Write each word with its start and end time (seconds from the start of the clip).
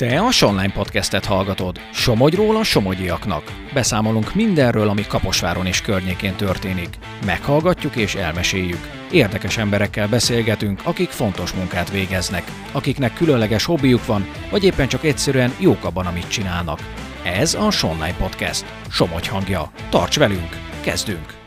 Te 0.00 0.20
a 0.20 0.30
Sonline 0.30 0.72
Podcastet 0.72 1.24
hallgatod. 1.24 1.80
Somogyról 1.92 2.56
a 2.56 2.62
somogyiaknak. 2.62 3.42
Beszámolunk 3.72 4.34
mindenről, 4.34 4.88
ami 4.88 5.06
Kaposváron 5.06 5.66
és 5.66 5.80
környékén 5.80 6.34
történik. 6.34 6.88
Meghallgatjuk 7.24 7.96
és 7.96 8.14
elmeséljük. 8.14 8.90
Érdekes 9.10 9.56
emberekkel 9.56 10.08
beszélgetünk, 10.08 10.80
akik 10.84 11.08
fontos 11.08 11.52
munkát 11.52 11.90
végeznek, 11.90 12.44
akiknek 12.72 13.14
különleges 13.14 13.64
hobbiuk 13.64 14.06
van, 14.06 14.30
vagy 14.50 14.64
éppen 14.64 14.88
csak 14.88 15.04
egyszerűen 15.04 15.54
jók 15.58 15.84
abban, 15.84 16.06
amit 16.06 16.28
csinálnak. 16.28 16.78
Ez 17.24 17.54
a 17.54 17.70
Sonline 17.70 18.14
Podcast. 18.14 18.64
Somogy 18.90 19.26
hangja. 19.26 19.70
Tarts 19.90 20.18
velünk! 20.18 20.56
Kezdünk! 20.80 21.39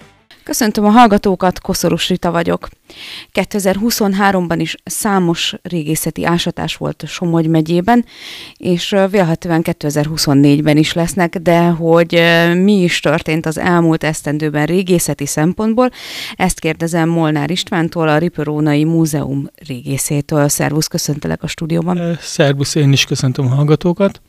Köszöntöm 0.44 0.86
a 0.86 0.90
hallgatókat, 0.90 1.60
Koszorús 1.60 2.10
Rita 2.10 2.32
vagyok. 2.32 2.70
2023-ban 3.34 4.56
is 4.58 4.76
számos 4.84 5.56
régészeti 5.62 6.26
ásatás 6.26 6.76
volt 6.76 7.04
Somogy 7.08 7.48
megyében, 7.48 8.06
és 8.58 8.96
vélhetően 9.10 9.62
2024-ben 9.64 10.78
is 10.78 10.94
lesznek, 10.94 11.38
de 11.38 11.66
hogy 11.66 12.22
mi 12.54 12.82
is 12.82 13.00
történt 13.00 13.46
az 13.46 13.58
elmúlt 13.58 14.04
esztendőben 14.04 14.66
régészeti 14.66 15.26
szempontból, 15.26 15.90
ezt 16.36 16.60
kérdezem 16.60 17.10
Molnár 17.10 17.52
Istvántól, 17.52 18.08
a 18.08 18.18
Riperónai 18.18 18.84
Múzeum 18.84 19.50
régészétől. 19.68 20.48
Szervusz, 20.48 20.88
köszöntelek 20.88 21.44
a 21.44 21.48
stúdióban. 21.48 22.18
Szervusz, 22.22 22.76
én 22.76 22.92
is 22.92 23.06
köszöntöm 23.06 23.46
a 23.46 23.56
hallgatókat. 23.56 24.22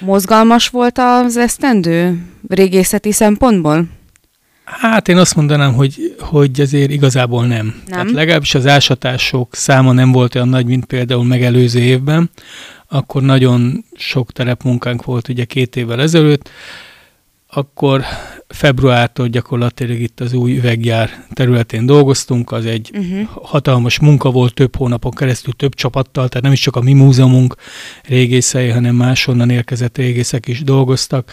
Mozgalmas 0.00 0.68
volt 0.68 0.98
az 0.98 1.36
esztendő 1.36 2.26
régészeti 2.48 3.12
szempontból? 3.12 3.86
Hát 4.64 5.08
én 5.08 5.16
azt 5.16 5.34
mondanám, 5.34 5.72
hogy, 5.72 6.14
hogy 6.18 6.60
azért 6.60 6.90
igazából 6.90 7.46
nem. 7.46 7.64
nem. 7.66 7.74
Tehát 7.86 8.10
legalábbis 8.10 8.54
az 8.54 8.66
ásatások 8.66 9.54
száma 9.54 9.92
nem 9.92 10.12
volt 10.12 10.34
olyan 10.34 10.48
nagy, 10.48 10.66
mint 10.66 10.84
például 10.84 11.24
megelőző 11.24 11.80
évben. 11.80 12.30
Akkor 12.88 13.22
nagyon 13.22 13.84
sok 13.96 14.32
terepmunkánk 14.32 15.04
volt 15.04 15.28
ugye 15.28 15.44
két 15.44 15.76
évvel 15.76 16.00
ezelőtt. 16.00 16.50
Akkor 17.48 18.04
februártól 18.48 19.28
gyakorlatilag 19.28 20.00
itt 20.00 20.20
az 20.20 20.32
új 20.32 20.56
üveggyár 20.56 21.24
területén 21.32 21.86
dolgoztunk, 21.86 22.52
az 22.52 22.66
egy 22.66 22.90
uh-huh. 22.94 23.28
hatalmas 23.42 23.98
munka 23.98 24.30
volt 24.30 24.54
több 24.54 24.76
hónapon 24.76 25.12
keresztül, 25.12 25.52
több 25.52 25.74
csapattal, 25.74 26.28
tehát 26.28 26.44
nem 26.44 26.52
is 26.52 26.60
csak 26.60 26.76
a 26.76 26.80
mi 26.80 26.92
múzeumunk 26.92 27.54
régészei, 28.02 28.68
hanem 28.68 28.94
máshonnan 28.94 29.50
érkezett 29.50 29.96
régészek 29.96 30.46
is 30.46 30.62
dolgoztak, 30.62 31.32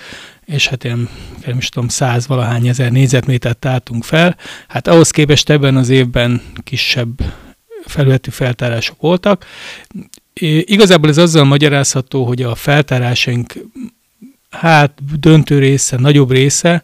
és 0.52 0.68
hát 0.68 0.84
én 0.84 1.08
nem 1.46 1.58
is 1.58 1.70
tudom, 1.70 1.88
száz 1.88 2.28
valahány 2.28 2.68
ezer 2.68 2.92
négyzetmétert 2.92 3.58
tártunk 3.58 4.04
fel. 4.04 4.38
Hát 4.68 4.88
ahhoz 4.88 5.12
képest 5.12 5.50
ebben 5.50 5.76
az 5.76 5.90
évben 5.90 6.42
kisebb 6.64 7.10
felületű 7.86 8.30
feltárások 8.32 9.02
voltak. 9.02 9.46
Igazából 10.64 11.10
ez 11.10 11.18
azzal 11.18 11.44
magyarázható, 11.44 12.26
hogy 12.26 12.42
a 12.42 12.56
feltárásaink 12.56 13.54
hát 14.50 15.20
döntő 15.20 15.60
része, 15.60 15.98
nagyobb 15.98 16.32
része 16.32 16.84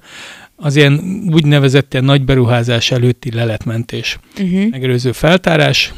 az 0.56 0.76
ilyen 0.76 1.24
úgynevezett 1.32 1.94
ilyen 1.94 2.06
nagy 2.06 2.24
beruházás 2.26 2.92
előtti 2.92 3.32
leletmentés. 3.32 4.20
Uh-huh. 4.40 4.70
Megelőző 4.70 5.12
feltárás, 5.12 5.94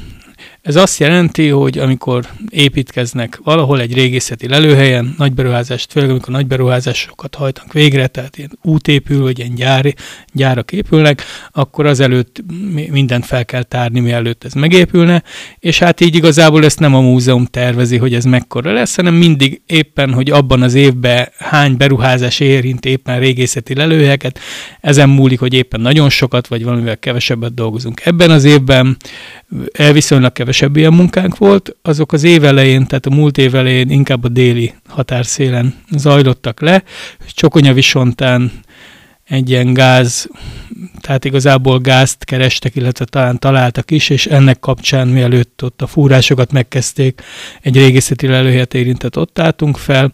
ez 0.61 0.75
azt 0.75 0.99
jelenti, 0.99 1.47
hogy 1.47 1.77
amikor 1.77 2.25
építkeznek 2.49 3.39
valahol 3.43 3.81
egy 3.81 3.93
régészeti 3.93 4.47
lelőhelyen, 4.47 5.15
nagy 5.17 5.33
beruházást, 5.33 5.91
főleg 5.91 6.09
amikor 6.09 6.33
nagy 6.33 6.47
beruházásokat 6.47 7.35
hajtanak 7.35 7.73
végre, 7.73 8.07
tehát 8.07 8.37
ilyen 8.37 8.57
út 8.61 8.87
épül, 8.87 9.21
vagy 9.21 9.39
ilyen 9.39 9.55
gyár, 9.55 9.93
gyárak 10.33 10.71
épülnek, 10.71 11.23
akkor 11.51 11.85
azelőtt 11.85 12.43
mindent 12.91 13.25
fel 13.25 13.45
kell 13.45 13.63
tárni, 13.63 13.99
mielőtt 13.99 14.43
ez 14.43 14.53
megépülne, 14.53 15.23
és 15.59 15.79
hát 15.79 16.01
így 16.01 16.15
igazából 16.15 16.65
ezt 16.65 16.79
nem 16.79 16.95
a 16.95 17.01
múzeum 17.01 17.45
tervezi, 17.45 17.97
hogy 17.97 18.13
ez 18.13 18.25
mekkora 18.25 18.73
lesz, 18.73 18.95
hanem 18.95 19.13
mindig 19.13 19.61
éppen, 19.65 20.13
hogy 20.13 20.31
abban 20.31 20.61
az 20.61 20.73
évben 20.73 21.29
hány 21.37 21.77
beruházás 21.77 22.39
érint 22.39 22.85
éppen 22.85 23.19
régészeti 23.19 23.75
lelőhelyeket, 23.75 24.39
ezen 24.81 25.09
múlik, 25.09 25.39
hogy 25.39 25.53
éppen 25.53 25.81
nagyon 25.81 26.09
sokat, 26.09 26.47
vagy 26.47 26.63
valamivel 26.63 26.97
kevesebbet 26.97 27.53
dolgozunk. 27.53 28.05
Ebben 28.05 28.31
az 28.31 28.43
évben 28.43 28.97
viszonylag 29.91 30.31
kevesebb 30.49 30.77
ilyen 30.77 30.93
munkánk 30.93 31.37
volt, 31.37 31.75
azok 31.81 32.11
az 32.11 32.23
év 32.23 32.43
elején, 32.43 32.85
tehát 32.87 33.05
a 33.05 33.09
múlt 33.09 33.37
év 33.37 33.55
elején 33.55 33.89
inkább 33.89 34.23
a 34.23 34.27
déli 34.27 34.73
határszélen 34.87 35.75
zajlottak 35.91 36.61
le. 36.61 36.83
Csokonya 37.33 37.73
visontán 37.73 38.51
egy 39.23 39.49
ilyen 39.49 39.73
gáz, 39.73 40.29
tehát 41.01 41.25
igazából 41.25 41.79
gázt 41.79 42.23
kerestek, 42.23 42.75
illetve 42.75 43.05
talán 43.05 43.39
találtak 43.39 43.91
is, 43.91 44.09
és 44.09 44.25
ennek 44.25 44.59
kapcsán 44.59 45.07
mielőtt 45.07 45.63
ott 45.63 45.81
a 45.81 45.87
fúrásokat 45.87 46.51
megkezdték, 46.51 47.21
egy 47.61 47.75
régészeti 47.75 48.27
lelőhelyet 48.27 48.73
érintett 48.73 49.17
ott 49.17 49.39
álltunk 49.39 49.77
fel, 49.77 50.13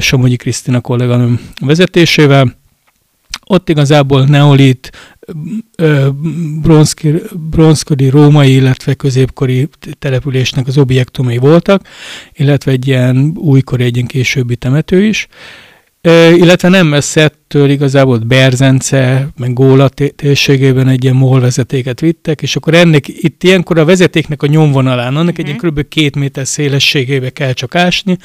Somogyi 0.00 0.36
Krisztina 0.36 0.80
kolléganőm 0.80 1.40
vezetésével, 1.60 2.54
ott 3.50 3.68
igazából 3.68 4.24
neolit, 4.24 4.90
bronzkori, 7.50 8.08
római, 8.08 8.54
illetve 8.54 8.94
középkori 8.94 9.68
településnek 9.98 10.66
az 10.66 10.78
objektumai 10.78 11.36
voltak, 11.36 11.88
illetve 12.32 12.72
egy 12.72 12.86
ilyen 12.86 13.32
újkori, 13.36 13.84
egy 13.84 13.94
ilyen 13.94 14.06
későbbi 14.06 14.56
temető 14.56 15.04
is. 15.04 15.26
Illetve 16.36 16.68
nem 16.68 16.86
messze 16.86 17.32
től 17.50 17.70
igazából 17.70 18.18
Berzence, 18.18 19.28
meg 19.36 19.52
Góla 19.52 19.88
térségében 20.16 20.88
egy 20.88 21.04
ilyen 21.04 21.16
MOL 21.16 21.40
vezetéket 21.40 22.00
vittek, 22.00 22.42
és 22.42 22.56
akkor 22.56 22.74
ennek 22.74 23.08
itt 23.08 23.42
ilyenkor 23.42 23.78
a 23.78 23.84
vezetéknek 23.84 24.42
a 24.42 24.46
nyomvonalán, 24.46 25.16
annak 25.16 25.38
egy 25.38 25.46
ilyen 25.46 25.58
mhm. 25.62 25.68
kb. 25.68 25.88
két 25.88 26.16
méter 26.16 26.46
szélességébe 26.46 27.30
kell 27.30 27.52
csak 27.52 27.74
ásni, 27.74 28.16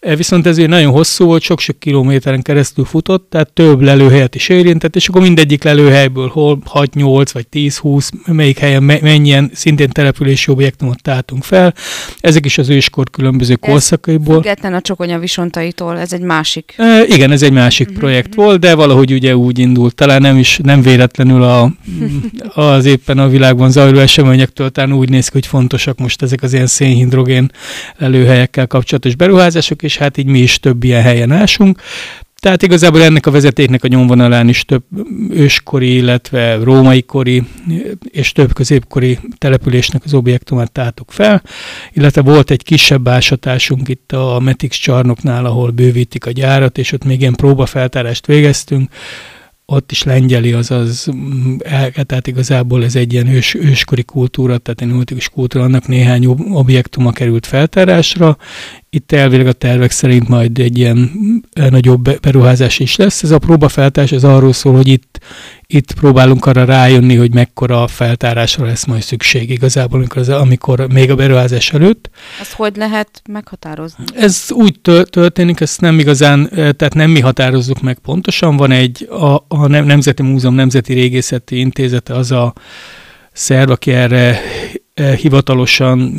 e, 0.00 0.16
viszont 0.16 0.46
ezért 0.46 0.68
nagyon 0.68 0.92
hosszú 0.92 1.24
volt, 1.24 1.42
sok-sok 1.42 1.78
kilométeren 1.78 2.42
keresztül 2.42 2.84
futott, 2.84 3.30
tehát 3.30 3.52
több 3.52 3.80
lelőhelyet 3.80 4.34
is 4.34 4.48
érintett, 4.48 4.96
és 4.96 5.08
akkor 5.08 5.22
mindegyik 5.22 5.62
lelőhelyből 5.62 6.28
hol 6.28 6.58
6-8 6.72 7.26
vagy 7.32 7.46
10-20, 7.52 8.10
melyik 8.26 8.58
helyen 8.58 8.82
mennyien 8.82 9.50
szintén 9.54 9.88
települési 9.88 10.50
objektumot 10.50 11.02
táltunk 11.02 11.44
fel. 11.44 11.74
Ezek 12.20 12.44
is 12.44 12.58
az 12.58 12.68
őskor 12.68 13.10
különböző 13.10 13.54
korszakaiból. 13.54 14.34
Független 14.34 14.74
a 14.74 14.80
csokonya 14.80 15.18
visontaitól, 15.18 15.98
ez 15.98 16.12
egy 16.12 16.20
másik. 16.20 16.74
E, 16.76 17.04
igen, 17.04 17.30
ez 17.30 17.42
egy 17.42 17.52
másik 17.52 17.90
mm-hmm. 17.90 17.98
projekt 17.98 18.34
volt, 18.34 18.60
de 18.60 18.70
valahogy 18.74 19.12
ugye 19.12 19.36
úgy 19.36 19.58
indult, 19.58 19.94
talán 19.94 20.20
nem 20.20 20.36
is, 20.36 20.60
nem 20.62 20.82
véletlenül 20.82 21.42
a, 21.42 21.72
az 22.54 22.84
éppen 22.84 23.18
a 23.18 23.28
világban 23.28 23.70
zajló 23.70 23.98
eseményektől 23.98 24.70
talán 24.70 24.92
úgy 24.92 25.08
néz 25.08 25.26
ki, 25.26 25.32
hogy 25.32 25.46
fontosak 25.46 25.98
most 25.98 26.22
ezek 26.22 26.42
az 26.42 26.52
ilyen 26.52 26.66
szénhidrogén 26.66 27.50
lelőhelyekkel 27.96 28.66
kapcsolatos 28.66 29.14
beruházások, 29.14 29.82
és 29.82 29.96
hát 29.96 30.16
így 30.16 30.26
mi 30.26 30.38
is 30.38 30.60
több 30.60 30.84
ilyen 30.84 31.02
helyen 31.02 31.32
ásunk. 31.32 31.80
Tehát 32.42 32.62
igazából 32.62 33.02
ennek 33.02 33.26
a 33.26 33.30
vezetéknek 33.30 33.84
a 33.84 33.88
nyomvonalán 33.88 34.48
is 34.48 34.64
több 34.64 34.84
őskori, 35.30 35.94
illetve 35.94 36.54
római 36.54 37.02
kori 37.02 37.42
és 38.10 38.32
több 38.32 38.52
középkori 38.52 39.18
településnek 39.38 40.04
az 40.04 40.14
objektumát 40.14 40.72
táltuk 40.72 41.10
fel, 41.10 41.42
illetve 41.92 42.22
volt 42.22 42.50
egy 42.50 42.62
kisebb 42.62 43.08
ásatásunk 43.08 43.88
itt 43.88 44.12
a 44.12 44.40
Metix 44.40 44.76
csarnoknál, 44.76 45.44
ahol 45.44 45.70
bővítik 45.70 46.26
a 46.26 46.30
gyárat, 46.30 46.78
és 46.78 46.92
ott 46.92 47.04
még 47.04 47.20
ilyen 47.20 47.34
próbafeltárást 47.34 48.26
végeztünk, 48.26 48.90
ott 49.66 49.90
is 49.90 50.02
lengyeli, 50.02 50.52
azaz, 50.52 51.08
mm, 51.14 51.56
tehát 52.06 52.26
igazából 52.26 52.84
ez 52.84 52.96
egy 52.96 53.12
ilyen 53.12 53.26
ős, 53.26 53.54
őskori 53.54 54.02
kultúra, 54.02 54.58
tehát 54.58 54.80
egy 54.80 54.88
multikus 54.88 55.28
kultúra, 55.28 55.64
annak 55.64 55.86
néhány 55.86 56.26
objektuma 56.52 57.12
került 57.12 57.46
feltárásra. 57.46 58.36
Itt 58.94 59.12
elvileg 59.12 59.46
a 59.46 59.52
tervek 59.52 59.90
szerint 59.90 60.28
majd 60.28 60.58
egy 60.58 60.78
ilyen 60.78 61.10
eh, 61.52 61.70
nagyobb 61.70 62.20
beruházás 62.20 62.78
is 62.78 62.96
lesz. 62.96 63.22
Ez 63.22 63.30
a 63.30 63.38
próbafeltárás, 63.38 64.12
ez 64.12 64.24
arról 64.24 64.52
szól, 64.52 64.74
hogy 64.74 64.88
itt, 64.88 65.18
itt 65.66 65.92
próbálunk 65.92 66.46
arra 66.46 66.64
rájönni, 66.64 67.14
hogy 67.16 67.34
mekkora 67.34 67.86
feltárásra 67.86 68.64
lesz 68.64 68.84
majd 68.84 69.02
szükség 69.02 69.50
igazából, 69.50 69.98
amikor, 69.98 70.20
az, 70.20 70.28
amikor 70.28 70.86
még 70.92 71.10
a 71.10 71.14
beruházás 71.14 71.72
előtt. 71.72 72.10
Ezt 72.40 72.52
hogy 72.52 72.76
lehet 72.76 73.22
meghatározni? 73.28 74.04
Ez 74.14 74.46
úgy 74.50 74.80
történik, 75.10 75.60
ezt 75.60 75.80
nem 75.80 75.98
igazán, 75.98 76.48
tehát 76.50 76.94
nem 76.94 77.10
mi 77.10 77.20
határozzuk 77.20 77.80
meg 77.80 77.98
pontosan. 77.98 78.56
Van 78.56 78.70
egy, 78.70 79.08
a, 79.10 79.44
a 79.48 79.66
Nemzeti 79.66 80.22
Múzeum 80.22 80.54
Nemzeti 80.54 80.92
Régészeti 80.92 81.58
Intézete 81.58 82.14
az 82.14 82.30
a 82.30 82.52
szerv, 83.32 83.70
aki 83.70 83.92
erre 83.92 84.40
hivatalosan, 84.94 86.12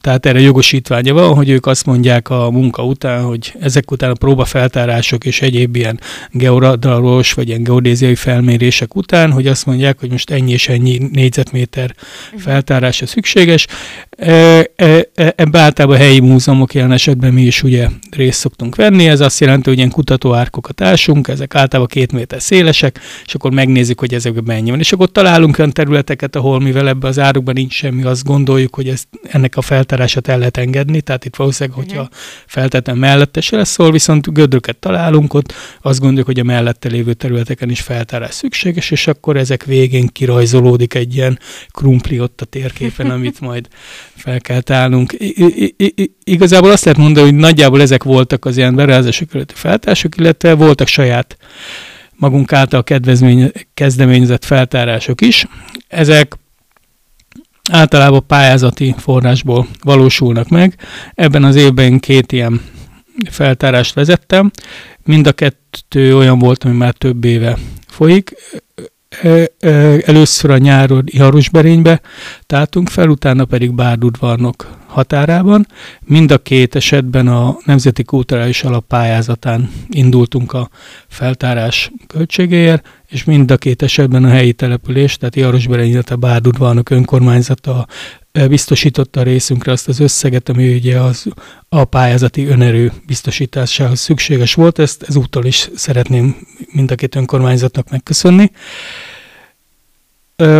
tehát 0.00 0.26
erre 0.26 0.40
jogosítványa 0.40 1.14
van, 1.14 1.34
hogy 1.34 1.48
ők 1.48 1.66
azt 1.66 1.86
mondják 1.86 2.30
a 2.30 2.50
munka 2.50 2.84
után, 2.84 3.22
hogy 3.22 3.54
ezek 3.60 3.90
után 3.90 4.10
a 4.10 4.14
próbafeltárások 4.14 5.24
és 5.24 5.42
egyéb 5.42 5.76
ilyen 5.76 6.00
georadalos 6.30 7.32
vagy 7.32 7.48
ilyen 7.48 7.62
geodéziai 7.62 8.14
felmérések 8.14 8.96
után, 8.96 9.32
hogy 9.32 9.46
azt 9.46 9.66
mondják, 9.66 10.00
hogy 10.00 10.10
most 10.10 10.30
ennyi 10.30 10.52
és 10.52 10.68
ennyi 10.68 10.98
négyzetméter 11.12 11.94
mhm. 12.32 12.40
feltárása 12.40 13.06
szükséges. 13.06 13.66
E, 14.10 14.32
e, 14.76 15.08
ebben 15.14 15.62
általában 15.62 15.96
a 15.96 16.00
helyi 16.00 16.20
múzeumok 16.20 16.74
jelen 16.74 16.92
esetben 16.92 17.32
mi 17.32 17.42
is 17.42 17.62
ugye 17.62 17.88
részt 18.10 18.38
szoktunk 18.38 18.74
venni, 18.74 19.08
ez 19.08 19.20
azt 19.20 19.40
jelenti, 19.40 19.68
hogy 19.68 19.78
ilyen 19.78 19.90
kutatóárkokat 19.90 20.80
ásunk, 20.80 21.28
ezek 21.28 21.54
általában 21.54 21.92
két 21.92 22.12
méter 22.12 22.42
szélesek, 22.42 23.00
és 23.26 23.34
akkor 23.34 23.50
megnézzük, 23.50 24.00
hogy 24.00 24.14
ezekben 24.14 24.44
mennyi 24.46 24.70
van. 24.70 24.78
És 24.78 24.92
akkor 24.92 25.10
találunk 25.10 25.58
olyan 25.58 25.72
területeket, 25.72 26.36
ahol 26.36 26.60
mivel 26.60 26.88
ebben 26.88 27.10
az 27.10 27.18
árukban 27.18 27.54
nincs 27.54 27.74
semmi 27.74 28.02
azt 28.16 28.24
gondoljuk, 28.24 28.74
hogy 28.74 28.88
ezt, 28.88 29.08
ennek 29.22 29.56
a 29.56 29.62
feltárását 29.62 30.28
el 30.28 30.38
lehet 30.38 30.56
engedni, 30.56 31.00
tehát 31.00 31.24
itt 31.24 31.36
valószínűleg, 31.36 31.78
uh-huh. 31.78 31.94
hogyha 31.94 32.08
feltetem 32.46 32.98
mellette 32.98 33.40
se 33.40 33.56
lesz 33.56 33.70
szól, 33.70 33.90
viszont 33.90 34.32
gödröket 34.32 34.76
találunk 34.76 35.34
ott, 35.34 35.52
azt 35.82 35.98
gondoljuk, 35.98 36.26
hogy 36.26 36.38
a 36.38 36.44
mellette 36.44 36.88
lévő 36.88 37.12
területeken 37.12 37.70
is 37.70 37.80
feltárás 37.80 38.34
szükséges, 38.34 38.90
és 38.90 39.06
akkor 39.06 39.36
ezek 39.36 39.64
végén 39.64 40.06
kirajzolódik 40.06 40.94
egy 40.94 41.14
ilyen 41.14 41.38
krumpli 41.68 42.20
ott 42.20 42.40
a 42.40 42.44
térképen, 42.44 43.10
amit 43.16 43.40
majd 43.40 43.68
fel 44.14 44.40
kell 44.40 44.60
tálnunk. 44.60 45.12
I- 45.12 45.74
I- 45.76 45.92
I- 45.94 46.16
igazából 46.24 46.70
azt 46.70 46.84
lehet 46.84 47.00
mondani, 47.00 47.26
hogy 47.30 47.38
nagyjából 47.38 47.80
ezek 47.80 48.02
voltak 48.02 48.44
az 48.44 48.56
ilyen 48.56 48.74
beruházások 48.74 49.34
előtti 49.34 49.54
feltárások, 49.56 50.16
illetve 50.16 50.54
voltak 50.54 50.86
saját 50.86 51.36
magunk 52.18 52.52
által 52.52 52.84
kezdeményezett 53.74 54.44
feltárások 54.44 55.20
is. 55.20 55.46
Ezek 55.88 56.36
általában 57.70 58.26
pályázati 58.26 58.94
forrásból 58.98 59.66
valósulnak 59.82 60.48
meg. 60.48 60.76
Ebben 61.14 61.44
az 61.44 61.56
évben 61.56 62.00
két 62.00 62.32
ilyen 62.32 62.60
feltárást 63.30 63.94
vezettem. 63.94 64.50
Mind 65.04 65.26
a 65.26 65.32
kettő 65.32 66.16
olyan 66.16 66.38
volt, 66.38 66.64
ami 66.64 66.76
már 66.76 66.94
több 66.94 67.24
éve 67.24 67.58
folyik 67.88 68.34
először 70.04 70.50
a 70.50 70.58
nyáron 70.58 71.02
Iharusberénybe 71.06 72.00
táltunk 72.46 72.88
fel, 72.88 73.08
utána 73.08 73.44
pedig 73.44 73.74
Bárdudvarnok 73.74 74.76
határában. 74.86 75.66
Mind 76.04 76.30
a 76.30 76.38
két 76.38 76.74
esetben 76.74 77.28
a 77.28 77.56
Nemzeti 77.64 78.04
Kulturális 78.04 78.62
Alap 78.62 78.86
pályázatán 78.86 79.70
indultunk 79.88 80.52
a 80.52 80.68
feltárás 81.08 81.90
költségéért, 82.06 82.88
és 83.08 83.24
mind 83.24 83.50
a 83.50 83.56
két 83.56 83.82
esetben 83.82 84.24
a 84.24 84.28
helyi 84.28 84.52
település, 84.52 85.16
tehát 85.16 85.36
Iharusberény, 85.36 85.90
illetve 85.90 86.14
Bárdudvarnok 86.14 86.90
önkormányzata 86.90 87.86
biztosította 88.48 89.20
a 89.20 89.22
részünkre 89.22 89.72
azt 89.72 89.88
az 89.88 90.00
összeget, 90.00 90.48
ami 90.48 90.74
ugye 90.74 91.00
az 91.00 91.26
a 91.68 91.84
pályázati 91.84 92.46
önerő 92.46 92.92
biztosításához 93.06 94.00
szükséges 94.00 94.54
volt. 94.54 94.78
Ezt 94.78 95.02
ezúttal 95.02 95.44
is 95.44 95.70
szeretném 95.74 96.36
mind 96.72 96.90
a 96.90 96.94
két 96.94 97.14
önkormányzatnak 97.14 97.90
megköszönni. 97.90 98.50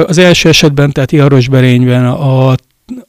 Az 0.07 0.19
első 0.19 0.49
esetben, 0.49 0.93
tehát 0.93 1.13
Iharosberényben 1.13 2.07
a, 2.07 2.55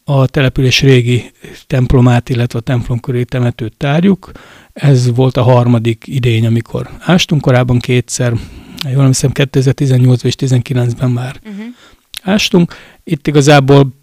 a 0.04 0.28
település 0.28 0.81
régi 0.81 1.31
templomát, 1.68 2.30
illetve 2.30 2.60
a 2.60 2.62
templom 2.62 3.00
köré 3.00 3.24
temetőt 3.24 3.78
tárjuk. 3.78 4.31
Ez 4.74 5.16
volt 5.16 5.38
a 5.38 5.44
harmadik 5.44 6.04
idény, 6.08 6.46
amikor 6.46 6.90
ástunk, 7.00 7.42
korábban 7.42 7.80
kétszer, 7.80 8.34
jól 8.92 9.08
hiszem 9.08 9.31
2018 9.31 10.24
és 10.24 10.34
2019-ben 10.38 11.10
már 11.10 11.40
uh-huh. 11.44 11.66
ástunk. 12.22 12.74
Itt 13.04 13.28
igazából 13.28 13.94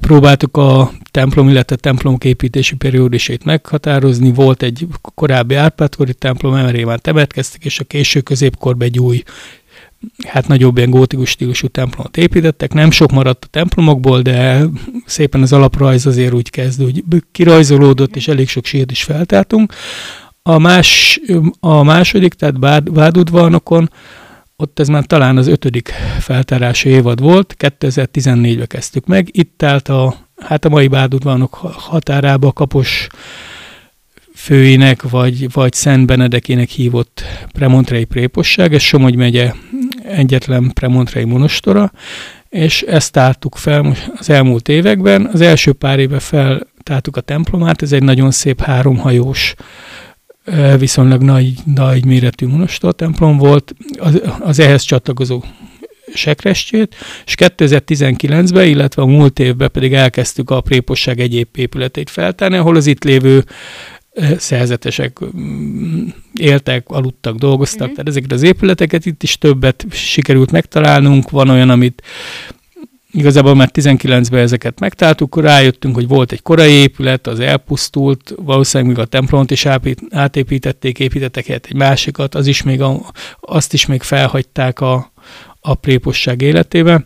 próbáltuk 0.00 0.56
a 0.56 0.92
templom, 1.10 1.48
illetve 1.48 1.76
templomok 1.76 2.24
építési 2.24 2.76
periódusét 2.76 3.44
meghatározni. 3.44 4.32
Volt 4.32 4.62
egy 4.62 4.86
korábbi 5.14 5.54
Árpádkori 5.54 6.14
templom, 6.14 6.54
már 6.54 6.98
temetkeztek, 7.00 7.64
és 7.64 7.80
a 7.80 7.84
késő 7.84 8.20
középkorban 8.20 8.86
egy 8.86 8.98
új 8.98 9.22
hát 10.26 10.48
nagyobb 10.48 10.76
ilyen 10.76 10.90
gótikus 10.90 11.30
stílusú 11.30 11.66
templomot 11.66 12.16
építettek. 12.16 12.72
Nem 12.72 12.90
sok 12.90 13.10
maradt 13.10 13.44
a 13.44 13.48
templomokból, 13.50 14.22
de 14.22 14.64
szépen 15.06 15.42
az 15.42 15.52
alaprajz 15.52 16.06
azért 16.06 16.32
úgy 16.32 16.50
kezd, 16.50 16.82
hogy 16.82 17.04
kirajzolódott, 17.32 18.16
és 18.16 18.28
elég 18.28 18.48
sok 18.48 18.64
sírt 18.64 18.90
is 18.90 19.02
feltáltunk. 19.02 19.72
A, 20.42 20.58
más, 20.58 21.20
a 21.60 21.82
második, 21.82 22.34
tehát 22.34 22.54
Vádudvarnokon, 22.84 23.90
ott 24.62 24.78
ez 24.78 24.88
már 24.88 25.04
talán 25.04 25.36
az 25.36 25.46
ötödik 25.46 25.88
feltárási 26.18 26.88
évad 26.88 27.20
volt, 27.20 27.54
2014-ben 27.58 28.66
kezdtük 28.66 29.06
meg. 29.06 29.28
Itt 29.30 29.62
állt 29.62 29.88
a, 29.88 30.14
hát 30.36 30.64
a 30.64 30.68
mai 30.68 30.88
Bádudvarnok 30.88 31.54
határába 31.54 32.52
kapos 32.52 33.06
főinek, 34.34 35.02
vagy, 35.02 35.52
vagy 35.52 35.72
Szent 35.72 36.06
Benedekének 36.06 36.68
hívott 36.68 37.22
premontrei 37.52 38.04
préposság, 38.04 38.74
ez 38.74 38.82
Somogy 38.82 39.16
megye 39.16 39.52
egyetlen 40.02 40.70
premontrei 40.74 41.24
monostora, 41.24 41.92
és 42.48 42.82
ezt 42.82 43.12
tártuk 43.12 43.56
fel 43.56 43.96
az 44.16 44.30
elmúlt 44.30 44.68
években. 44.68 45.28
Az 45.32 45.40
első 45.40 45.72
pár 45.72 45.98
éve 45.98 46.18
feltártuk 46.18 47.16
a 47.16 47.20
templomát, 47.20 47.82
ez 47.82 47.92
egy 47.92 48.02
nagyon 48.02 48.30
szép 48.30 48.60
háromhajós, 48.60 49.54
viszonylag 50.78 51.22
nagy, 51.22 51.52
nagy 51.74 52.04
méretű 52.04 52.46
monostor 52.46 52.94
templom 52.94 53.36
volt, 53.36 53.74
az, 53.98 54.22
az 54.40 54.58
ehhez 54.58 54.82
csatlakozó 54.82 55.42
sekrestjét, 56.14 56.94
és 57.26 57.34
2019-ben, 57.36 58.66
illetve 58.66 59.02
a 59.02 59.06
múlt 59.06 59.38
évben 59.38 59.70
pedig 59.70 59.92
elkezdtük 59.92 60.50
a 60.50 60.60
préposság 60.60 61.20
egyéb 61.20 61.48
épületeit 61.54 62.10
feltárni, 62.10 62.56
ahol 62.56 62.76
az 62.76 62.86
itt 62.86 63.04
lévő 63.04 63.44
szerzetesek 64.36 65.18
mm, 65.36 66.06
éltek, 66.34 66.88
aludtak, 66.88 67.36
dolgoztak, 67.36 67.80
uh-huh. 67.80 67.94
tehát 67.94 68.08
ezeket 68.08 68.32
az 68.32 68.42
épületeket 68.42 69.06
itt 69.06 69.22
is 69.22 69.38
többet 69.38 69.86
sikerült 69.90 70.50
megtalálnunk, 70.50 71.30
van 71.30 71.48
olyan, 71.48 71.70
amit 71.70 72.02
igazából 73.12 73.54
már 73.54 73.70
19-ben 73.74 74.40
ezeket 74.40 74.80
megtaláltuk, 74.80 75.40
rájöttünk, 75.40 75.94
hogy 75.94 76.08
volt 76.08 76.32
egy 76.32 76.42
korai 76.42 76.72
épület, 76.72 77.26
az 77.26 77.40
elpusztult, 77.40 78.34
valószínűleg 78.36 78.92
még 78.92 79.02
a 79.02 79.08
templomot 79.08 79.50
is 79.50 79.66
átépítették, 80.10 80.98
építettek 80.98 81.46
helyett 81.46 81.66
egy 81.66 81.76
másikat, 81.76 82.34
az 82.34 82.46
is 82.46 82.62
még 82.62 82.80
a, 82.80 83.00
azt 83.40 83.72
is 83.72 83.86
még 83.86 84.02
felhagyták 84.02 84.80
a, 84.80 85.12
a 85.60 85.74
préposság 85.74 86.42
életébe. 86.42 87.04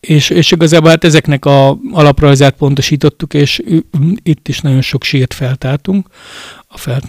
És, 0.00 0.30
és 0.30 0.50
igazából 0.50 0.90
hát 0.90 1.04
ezeknek 1.04 1.44
a 1.44 1.78
alaprajzát 1.92 2.54
pontosítottuk, 2.54 3.34
és 3.34 3.62
itt 4.22 4.48
is 4.48 4.60
nagyon 4.60 4.80
sok 4.80 5.04
sírt 5.04 5.34
feltártunk. 5.34 6.08
A 6.68 6.78
fel, 6.78 7.02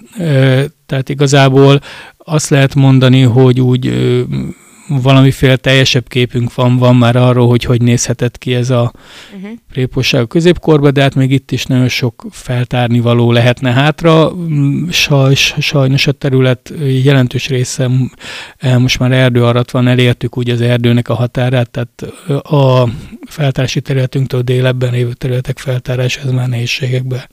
tehát 0.86 1.10
igazából 1.10 1.80
azt 2.18 2.50
lehet 2.50 2.76
mondani, 2.76 3.22
hogy 3.22 3.62
úgy 3.62 3.86
valamiféle 4.88 5.56
teljesebb 5.56 6.08
képünk 6.08 6.54
van, 6.56 6.78
van 6.78 6.96
már 6.96 7.16
arról, 7.16 7.48
hogy 7.48 7.64
hogy 7.64 7.82
nézhetett 7.82 8.38
ki 8.38 8.54
ez 8.54 8.70
a 8.70 8.92
uh-huh. 9.36 9.50
préposság 9.72 10.22
a 10.22 10.26
középkorban, 10.26 10.94
de 10.94 11.02
hát 11.02 11.16
még 11.16 11.32
itt 11.32 11.52
is 11.52 11.66
nagyon 11.66 11.88
sok 11.88 12.26
feltárni 12.32 13.00
való 13.00 13.32
lehetne 13.32 13.72
hátra. 13.72 14.32
Sajnos, 14.90 15.56
sajnos 15.60 16.08
a 16.08 16.12
terület 16.12 16.74
jelentős 17.04 17.48
része 17.48 17.90
most 18.78 19.00
már 19.00 19.12
erdő 19.12 19.44
alatt 19.44 19.72
van, 19.72 19.88
elértük 19.88 20.38
úgy 20.38 20.50
az 20.50 20.62
erdőnek 20.62 21.10
a 21.10 21.14
határát, 21.14 21.70
tehát 21.70 22.02
a 22.46 22.90
feltárási 23.28 23.82
területünktől 23.82 24.42
délebben 24.42 24.92
lévő 24.92 25.14
területek 25.14 25.58
feltárása 25.58 26.22
ez 26.22 26.32
már 26.32 26.48
nehézségekbe 26.48 27.30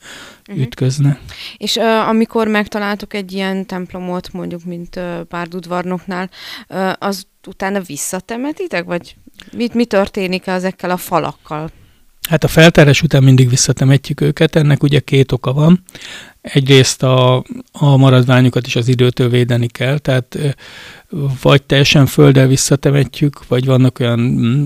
uh-huh. 0.50 0.64
ütközne. 0.64 1.18
És 1.56 1.76
uh, 1.76 2.08
amikor 2.08 2.48
megtaláltuk 2.48 3.14
egy 3.14 3.32
ilyen 3.32 3.66
templomot, 3.66 4.32
mondjuk, 4.32 4.64
mint 4.64 4.96
uh, 4.96 5.20
uh, 6.68 6.92
az 6.98 7.26
utána 7.46 7.80
visszatemetitek, 7.80 8.84
vagy 8.84 9.16
mit, 9.52 9.74
mi 9.74 9.84
történik 9.84 10.46
ezekkel 10.46 10.90
a 10.90 10.96
falakkal? 10.96 11.70
Hát 12.28 12.44
a 12.44 12.48
feltárás 12.48 13.02
után 13.02 13.22
mindig 13.22 13.48
visszatemetjük 13.48 14.20
őket, 14.20 14.56
ennek 14.56 14.82
ugye 14.82 15.00
két 15.00 15.32
oka 15.32 15.52
van. 15.52 15.82
Egyrészt 16.40 17.02
a, 17.02 17.44
a 17.72 17.96
maradványokat 17.96 18.66
is 18.66 18.76
az 18.76 18.88
időtől 18.88 19.28
védeni 19.28 19.66
kell, 19.66 19.98
tehát 19.98 20.38
vagy 21.42 21.62
teljesen 21.62 22.06
földdel 22.06 22.46
visszatemetjük, 22.46 23.48
vagy 23.48 23.64
vannak 23.64 23.98
olyan 24.00 24.18
mm, 24.18 24.64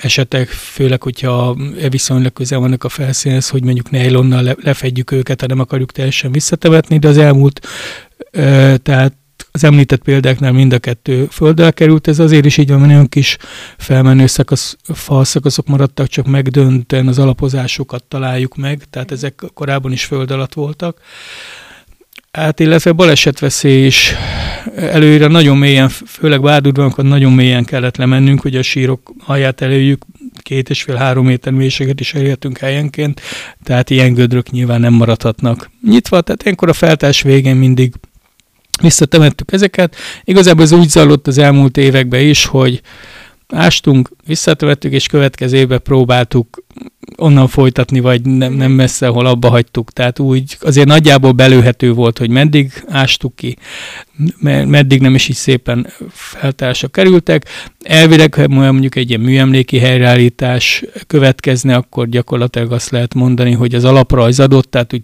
esetek, 0.00 0.48
főleg, 0.48 1.02
hogyha 1.02 1.56
viszonylag 1.88 2.32
közel 2.32 2.58
vannak 2.58 2.84
a 2.84 2.88
felszínhez, 2.88 3.48
hogy 3.48 3.64
mondjuk 3.64 3.90
nejlonnal 3.90 4.56
lefedjük 4.62 5.10
őket, 5.10 5.40
ha 5.40 5.46
nem 5.46 5.60
akarjuk 5.60 5.92
teljesen 5.92 6.32
visszatemetni, 6.32 6.98
de 6.98 7.08
az 7.08 7.18
elmúlt, 7.18 7.66
tehát 8.82 9.14
az 9.52 9.64
említett 9.64 10.02
példáknál 10.02 10.52
mind 10.52 10.72
a 10.72 10.78
kettő 10.78 11.26
földdel 11.30 11.72
került, 11.72 12.08
ez 12.08 12.18
azért 12.18 12.44
is 12.44 12.56
így 12.56 12.68
van, 12.68 12.78
mert 12.78 12.90
nagyon 12.90 13.08
kis 13.08 13.36
felmenő 13.78 14.26
szakasz, 14.26 14.76
falszakaszok 14.82 15.66
maradtak, 15.66 16.06
csak 16.06 16.26
megdöntően 16.26 17.06
az 17.06 17.18
alapozásokat 17.18 18.04
találjuk 18.04 18.56
meg, 18.56 18.82
tehát 18.90 19.12
ezek 19.12 19.42
korábban 19.54 19.92
is 19.92 20.04
föld 20.04 20.30
alatt 20.30 20.54
voltak. 20.54 21.00
Hát 22.32 22.60
illetve 22.60 22.92
balesetveszély 22.92 23.86
is. 23.86 24.14
Előre 24.76 25.26
nagyon 25.26 25.56
mélyen, 25.56 25.88
főleg 25.88 26.42
Bárdudvankon 26.42 27.06
nagyon 27.06 27.32
mélyen 27.32 27.64
kellett 27.64 27.96
lemennünk, 27.96 28.40
hogy 28.40 28.56
a 28.56 28.62
sírok 28.62 29.12
alját 29.26 29.60
előjük, 29.60 30.04
két 30.42 30.70
és 30.70 30.82
fél 30.82 30.94
három 30.94 31.26
méter 31.26 31.52
mélységet 31.52 32.00
is 32.00 32.14
elértünk 32.14 32.58
helyenként, 32.58 33.20
tehát 33.62 33.90
ilyen 33.90 34.14
gödrök 34.14 34.50
nyilván 34.50 34.80
nem 34.80 34.92
maradhatnak. 34.92 35.70
Nyitva, 35.88 36.20
tehát 36.20 36.42
ilyenkor 36.42 36.68
a 36.68 36.72
feltás 36.72 37.22
végén 37.22 37.56
mindig 37.56 37.92
visszatemettük 38.80 39.52
ezeket. 39.52 39.96
Igazából 40.24 40.62
ez 40.62 40.72
úgy 40.72 40.88
zajlott 40.88 41.26
az 41.26 41.38
elmúlt 41.38 41.76
években 41.76 42.20
is, 42.20 42.44
hogy 42.44 42.80
ástunk, 43.48 44.10
visszatövettük, 44.26 44.92
és 44.92 45.06
következő 45.06 45.56
évben 45.56 45.82
próbáltuk 45.82 46.64
onnan 47.16 47.48
folytatni, 47.48 48.00
vagy 48.00 48.22
nem, 48.22 48.52
nem 48.52 48.70
messze, 48.70 49.06
ahol 49.06 49.26
abba 49.26 49.48
hagytuk. 49.48 49.92
Tehát 49.92 50.18
úgy 50.18 50.56
azért 50.60 50.86
nagyjából 50.86 51.32
belőhető 51.32 51.92
volt, 51.92 52.18
hogy 52.18 52.30
meddig 52.30 52.84
ástuk 52.88 53.36
ki, 53.36 53.56
meddig 54.66 55.00
nem 55.00 55.14
is 55.14 55.28
így 55.28 55.36
szépen 55.36 55.86
feltársa 56.08 56.88
kerültek. 56.88 57.44
Elvileg, 57.82 58.48
mondjuk 58.48 58.94
egy 58.94 59.08
ilyen 59.08 59.20
műemléki 59.20 59.78
helyreállítás 59.78 60.84
következne, 61.06 61.74
akkor 61.74 62.08
gyakorlatilag 62.08 62.72
azt 62.72 62.90
lehet 62.90 63.14
mondani, 63.14 63.52
hogy 63.52 63.74
az 63.74 63.84
alaprajz 63.84 64.40
adott, 64.40 64.70
tehát 64.70 64.94
úgy 64.94 65.02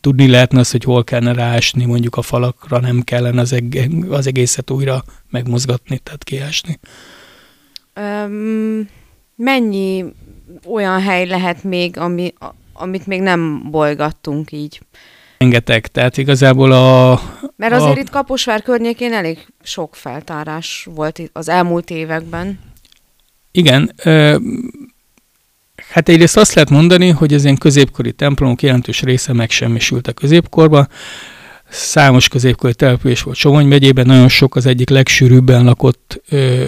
tudni 0.00 0.28
lehetne 0.28 0.58
az, 0.58 0.70
hogy 0.70 0.84
hol 0.84 1.04
kellene 1.04 1.32
ráásni, 1.32 1.84
mondjuk 1.84 2.16
a 2.16 2.22
falakra 2.22 2.80
nem 2.80 3.00
kellene 3.00 3.40
az, 3.40 3.52
eg- 3.52 4.04
az 4.10 4.26
egészet 4.26 4.70
újra 4.70 5.04
megmozgatni, 5.30 5.98
tehát 5.98 6.24
kiásni. 6.24 6.78
Um, 8.00 8.88
mennyi 9.36 10.04
olyan 10.66 11.00
hely 11.00 11.26
lehet 11.26 11.64
még, 11.64 11.98
ami, 11.98 12.32
amit 12.72 13.06
még 13.06 13.20
nem 13.20 13.70
bolygattunk 13.70 14.52
így? 14.52 14.80
Rengeteg, 15.38 15.86
tehát 15.86 16.16
igazából 16.16 16.72
a... 16.72 17.20
Mert 17.56 17.72
azért 17.72 17.96
a... 17.96 18.00
itt 18.00 18.10
Kaposvár 18.10 18.62
környékén 18.62 19.12
elég 19.12 19.46
sok 19.62 19.94
feltárás 19.94 20.88
volt 20.94 21.30
az 21.32 21.48
elmúlt 21.48 21.90
években. 21.90 22.58
Igen, 23.50 23.92
hát 25.96 26.08
egyrészt 26.08 26.36
azt 26.36 26.54
lehet 26.54 26.70
mondani, 26.70 27.08
hogy 27.08 27.34
az 27.34 27.44
ilyen 27.44 27.56
középkori 27.56 28.12
templomok 28.12 28.62
jelentős 28.62 29.02
része 29.02 29.32
megsemmisült 29.32 30.08
a 30.08 30.12
középkorban. 30.12 30.88
Számos 31.68 32.28
középkori 32.28 32.74
település 32.74 33.22
volt 33.22 33.36
Somony 33.36 33.66
megyében, 33.66 34.06
nagyon 34.06 34.28
sok 34.28 34.56
az 34.56 34.66
egyik 34.66 34.88
legsűrűbben 34.88 35.64
lakott 35.64 36.22
ö, 36.28 36.64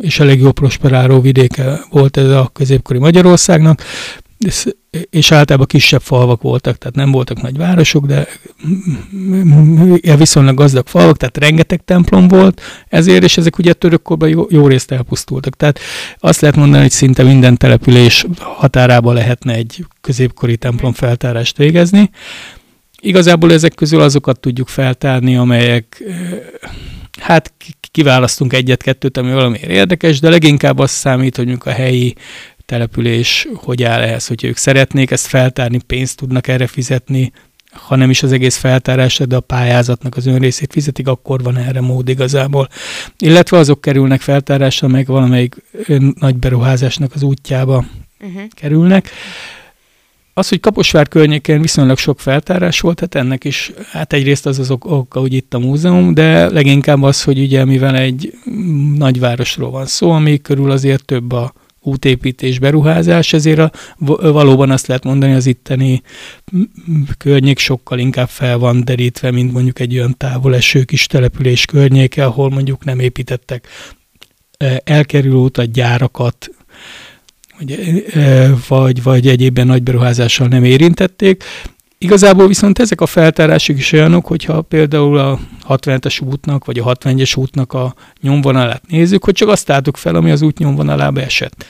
és 0.00 0.20
a 0.20 0.24
legjobb 0.24 0.52
prosperáló 0.52 1.20
vidéke 1.20 1.80
volt 1.90 2.16
ez 2.16 2.28
a 2.28 2.50
középkori 2.52 2.98
Magyarországnak, 2.98 3.82
és 5.10 5.32
általában 5.32 5.66
kisebb 5.66 6.00
falvak 6.00 6.42
voltak, 6.42 6.78
tehát 6.78 6.94
nem 6.94 7.10
voltak 7.10 7.42
nagy 7.42 7.56
városok, 7.56 8.06
de 8.06 8.28
viszonylag 10.16 10.56
gazdag 10.56 10.86
falvak, 10.86 11.16
tehát 11.16 11.38
rengeteg 11.38 11.84
templom 11.84 12.28
volt 12.28 12.60
ezért, 12.88 13.22
és 13.22 13.36
ezek 13.36 13.58
ugye 13.58 13.72
törökkorban 13.72 14.28
jó, 14.28 14.46
jó 14.50 14.66
részt 14.66 14.90
elpusztultak. 14.90 15.56
Tehát 15.56 15.78
azt 16.18 16.40
lehet 16.40 16.56
mondani, 16.56 16.82
hogy 16.82 16.90
szinte 16.90 17.22
minden 17.22 17.56
település 17.56 18.26
határába 18.38 19.12
lehetne 19.12 19.54
egy 19.54 19.84
középkori 20.00 20.56
templom 20.56 20.92
feltárást 20.92 21.56
végezni. 21.56 22.10
Igazából 23.00 23.52
ezek 23.52 23.74
közül 23.74 24.00
azokat 24.00 24.40
tudjuk 24.40 24.68
feltárni, 24.68 25.36
amelyek 25.36 26.02
hát 27.20 27.52
kiválasztunk 27.90 28.52
egyet-kettőt, 28.52 29.16
ami 29.16 29.32
valamiért 29.32 29.70
érdekes, 29.70 30.20
de 30.20 30.30
leginkább 30.30 30.78
azt 30.78 30.94
számít, 30.94 31.36
hogy 31.36 31.56
a 31.64 31.70
helyi 31.70 32.14
település 32.66 33.48
hogy 33.54 33.82
áll 33.82 34.00
ehhez, 34.00 34.26
hogy 34.26 34.44
ők 34.44 34.56
szeretnék 34.56 35.10
ezt 35.10 35.26
feltárni, 35.26 35.78
pénzt 35.86 36.16
tudnak 36.16 36.48
erre 36.48 36.66
fizetni, 36.66 37.32
ha 37.74 37.96
nem 37.96 38.10
is 38.10 38.22
az 38.22 38.32
egész 38.32 38.56
feltárás, 38.56 39.18
de 39.18 39.36
a 39.36 39.40
pályázatnak 39.40 40.16
az 40.16 40.26
önrészét 40.26 40.72
fizetik, 40.72 41.08
akkor 41.08 41.42
van 41.42 41.56
erre 41.56 41.80
mód 41.80 42.08
igazából. 42.08 42.68
Illetve 43.18 43.58
azok 43.58 43.80
kerülnek 43.80 44.20
feltárásra, 44.20 44.88
meg 44.88 45.06
valamelyik 45.06 45.54
nagy 46.18 46.36
beruházásnak 46.36 47.14
az 47.14 47.22
útjába 47.22 47.84
uh-huh. 48.20 48.42
kerülnek. 48.50 49.10
Az, 50.36 50.48
hogy 50.48 50.60
Kaposvár 50.60 51.08
környékén 51.08 51.60
viszonylag 51.60 51.98
sok 51.98 52.20
feltárás 52.20 52.80
volt, 52.80 53.00
hát 53.00 53.14
ennek 53.14 53.44
is, 53.44 53.72
hát 53.90 54.12
egyrészt 54.12 54.46
az 54.46 54.58
az 54.58 54.70
oka, 54.70 55.20
hogy 55.20 55.32
itt 55.32 55.54
a 55.54 55.58
múzeum, 55.58 56.14
de 56.14 56.48
leginkább 56.50 57.02
az, 57.02 57.22
hogy 57.22 57.38
ugye 57.38 57.64
mivel 57.64 57.96
egy 57.96 58.32
nagyvárosról 58.96 59.70
van 59.70 59.86
szó, 59.86 60.10
ami 60.10 60.38
körül 60.38 60.70
azért 60.70 61.04
több 61.04 61.32
a 61.32 61.52
útépítés, 61.86 62.58
beruházás, 62.58 63.32
ezért 63.32 63.58
a, 63.58 63.70
valóban 64.32 64.70
azt 64.70 64.86
lehet 64.86 65.04
mondani, 65.04 65.32
az 65.34 65.46
itteni 65.46 66.02
környék 67.18 67.58
sokkal 67.58 67.98
inkább 67.98 68.28
fel 68.28 68.58
van 68.58 68.84
derítve, 68.84 69.30
mint 69.30 69.52
mondjuk 69.52 69.78
egy 69.78 69.94
olyan 69.96 70.16
távol 70.16 70.54
eső 70.54 70.84
kis 70.84 71.06
település 71.06 71.64
környéke, 71.64 72.24
ahol 72.24 72.50
mondjuk 72.50 72.84
nem 72.84 72.98
építettek 72.98 73.68
elkerülő 74.84 75.34
utat, 75.34 75.70
gyárakat, 75.72 76.50
vagy, 78.68 79.02
vagy 79.02 79.28
egyébben 79.28 79.66
nagy 79.66 79.82
beruházással 79.82 80.48
nem 80.48 80.64
érintették. 80.64 81.44
Igazából 82.04 82.46
viszont 82.46 82.78
ezek 82.78 83.00
a 83.00 83.06
feltárások 83.06 83.78
is 83.78 83.92
olyanok, 83.92 84.26
hogyha 84.26 84.62
például 84.62 85.18
a 85.18 85.38
60-es 85.68 86.24
útnak, 86.24 86.64
vagy 86.64 86.78
a 86.78 86.84
61-es 86.84 87.38
útnak 87.38 87.72
a 87.72 87.94
nyomvonalát 88.20 88.82
nézzük, 88.88 89.24
hogy 89.24 89.34
csak 89.34 89.48
azt 89.48 89.70
álltuk 89.70 89.96
fel, 89.96 90.14
ami 90.14 90.30
az 90.30 90.42
út 90.42 90.58
nyomvonalába 90.58 91.20
esett. 91.20 91.66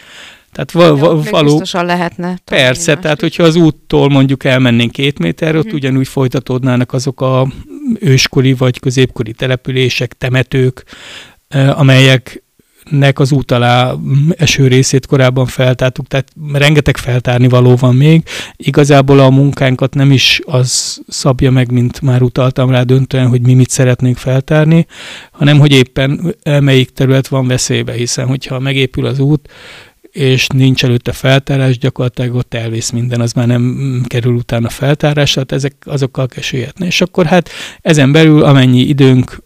Tehát 0.53 0.73
val- 0.73 0.99
val- 0.99 1.31
való... 1.31 1.51
Biztosan 1.51 1.87
lehetne. 1.87 2.39
Persze, 2.45 2.97
tehát 2.97 3.21
hogyha 3.21 3.43
az 3.43 3.57
úttól 3.57 4.09
mondjuk 4.09 4.45
elmennénk 4.45 4.93
két 4.93 5.19
méterre, 5.19 5.59
ott 5.59 5.65
uh-huh. 5.65 5.81
ugyanúgy 5.81 6.09
folytatódnának 6.09 6.93
azok 6.93 7.21
a 7.21 7.49
őskori 8.01 8.53
vagy 8.53 8.81
középkori 8.81 9.33
települések, 9.33 10.13
temetők, 10.13 10.85
amelyek 11.75 12.44
nek 12.91 13.19
az 13.19 13.33
út 13.33 13.51
alá 13.51 13.95
eső 14.37 14.67
részét 14.67 15.07
korábban 15.07 15.47
feltártuk, 15.47 16.07
tehát 16.07 16.29
rengeteg 16.53 16.97
feltárni 16.97 17.49
való 17.49 17.77
van 17.77 17.95
még. 17.95 18.23
Igazából 18.57 19.21
a 19.21 19.31
munkánkat 19.31 19.95
nem 19.95 20.13
is 20.13 20.41
az 20.45 21.01
szabja 21.09 21.51
meg, 21.51 21.71
mint 21.71 22.01
már 22.01 22.23
utaltam 22.23 22.71
rá 22.71 22.83
döntően, 22.83 23.29
hogy 23.29 23.41
mi 23.41 23.55
mit 23.55 23.71
szeretnénk 23.71 24.17
feltárni, 24.17 24.87
hanem 25.31 25.59
hogy 25.59 25.73
éppen 25.73 26.35
melyik 26.61 26.91
terület 26.91 27.29
van 27.29 27.47
veszélybe, 27.47 27.93
hiszen 27.93 28.27
hogyha 28.27 28.59
megépül 28.59 29.07
az 29.07 29.19
út, 29.19 29.49
és 30.15 30.47
nincs 30.47 30.85
előtte 30.85 31.13
feltárás, 31.13 31.79
gyakorlatilag 31.79 32.35
ott 32.35 32.55
elvész 32.55 32.91
minden, 32.91 33.21
az 33.21 33.33
már 33.33 33.47
nem 33.47 34.03
kerül 34.07 34.35
utána 34.35 34.69
feltárásra, 34.69 35.45
tehát 35.45 35.65
ezek 35.65 35.75
azokkal 35.85 36.27
kell 36.27 36.43
süllyedni. 36.43 36.87
És 36.87 37.01
akkor 37.01 37.27
hát 37.27 37.49
ezen 37.81 38.13
belül 38.13 38.43
amennyi 38.43 38.81
időnk 38.81 39.43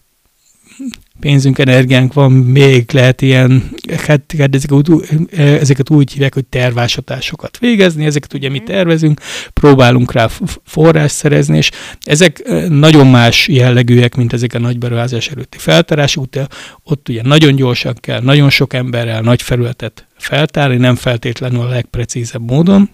pénzünk, 1.19 1.59
energiánk 1.59 2.13
van, 2.13 2.31
még 2.31 2.91
lehet 2.91 3.21
ilyen, 3.21 3.69
hát, 3.89 4.35
hát 4.37 4.55
ezeket, 4.55 4.89
ezeket 5.37 5.89
úgy 5.89 6.11
hívják, 6.11 6.33
hogy 6.33 6.45
tervásatásokat 6.45 7.57
végezni, 7.57 8.05
ezeket 8.05 8.33
ugye 8.33 8.49
mi 8.49 8.57
mhm. 8.57 8.65
tervezünk, 8.65 9.21
próbálunk 9.53 10.11
rá 10.11 10.27
forrás 10.63 11.11
szerezni, 11.11 11.57
és 11.57 11.71
ezek 12.01 12.43
nagyon 12.69 13.07
más 13.07 13.47
jellegűek, 13.47 14.15
mint 14.15 14.33
ezek 14.33 14.53
a 14.53 14.59
nagy 14.59 14.77
beruházás 14.77 15.27
előtti 15.27 15.57
feltárás, 15.57 16.17
ott, 16.17 16.39
ott 16.83 17.09
ugye 17.09 17.21
nagyon 17.23 17.55
gyorsan 17.55 17.95
kell, 17.99 18.21
nagyon 18.21 18.49
sok 18.49 18.73
emberrel 18.73 19.21
nagy 19.21 19.41
felületet 19.41 20.07
feltárni, 20.17 20.77
nem 20.77 20.95
feltétlenül 20.95 21.61
a 21.61 21.69
legprecízebb 21.69 22.49
módon. 22.49 22.89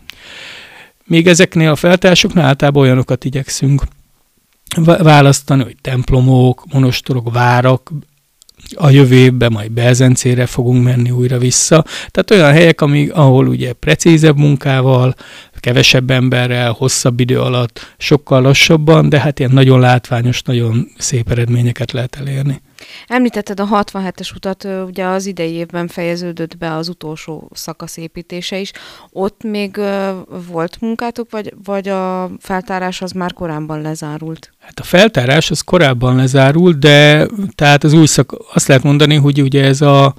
Még 1.06 1.28
ezeknél 1.28 1.70
a 1.70 1.76
feltárásoknál 1.76 2.46
általában 2.46 2.84
olyanokat 2.84 3.26
igyekszünk 3.26 3.82
választani, 4.84 5.64
hogy 5.64 5.76
templomok, 5.82 6.66
monostorok, 6.72 7.34
várak, 7.34 7.92
a 8.76 8.90
jövő 8.90 9.16
évben 9.16 9.52
majd 9.52 9.72
Belzencére 9.72 10.46
fogunk 10.46 10.84
menni 10.84 11.12
újra 11.12 11.38
vissza. 11.38 11.86
Tehát 12.08 12.32
olyan 12.32 12.52
helyek, 12.52 12.82
ami, 12.82 13.08
ahol 13.08 13.48
ugye 13.48 13.74
precízebb 13.74 14.38
munkával, 14.38 15.16
kevesebb 15.66 16.10
emberrel, 16.10 16.72
hosszabb 16.72 17.20
idő 17.20 17.40
alatt, 17.40 17.94
sokkal 17.98 18.42
lassabban, 18.42 19.10
de 19.10 19.20
hát 19.20 19.40
ilyen 19.40 19.52
nagyon 19.52 19.80
látványos, 19.80 20.42
nagyon 20.42 20.88
szép 20.98 21.32
eredményeket 21.32 21.92
lehet 21.92 22.16
elérni. 22.20 22.62
Említetted 23.08 23.60
a 23.60 23.68
67-es 23.72 24.36
utat, 24.36 24.68
ugye 24.86 25.06
az 25.06 25.26
idei 25.26 25.52
évben 25.52 25.88
fejeződött 25.88 26.58
be 26.58 26.74
az 26.74 26.90
utolsó 26.90 27.50
szakasz 27.54 27.98
építése 27.98 28.60
is. 28.60 28.72
Ott 29.12 29.44
még 29.44 29.80
volt 30.50 30.82
munkátok, 30.82 31.32
vagy, 31.32 31.54
vagy 31.64 31.88
a 31.88 32.32
feltárás 32.40 33.02
az 33.02 33.12
már 33.12 33.34
korábban 33.34 33.82
lezárult? 33.82 34.52
Hát 34.60 34.80
a 34.80 34.84
feltárás 34.84 35.52
az 35.52 35.62
korábban 35.62 36.16
lezárult, 36.16 36.80
de 36.80 37.28
tehát 37.56 37.84
az 37.84 37.94
új 37.94 38.06
szak, 38.06 38.36
azt 38.54 38.68
lehet 38.68 38.84
mondani, 38.84 39.16
hogy 39.16 39.42
ugye 39.42 39.64
ez 39.64 39.82
a 39.82 40.16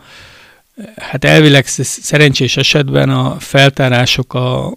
Hát 0.97 1.25
elvileg 1.25 1.67
szerencsés 1.67 2.57
esetben 2.57 3.11
a 3.11 3.37
feltárások 3.39 4.35
a, 4.35 4.73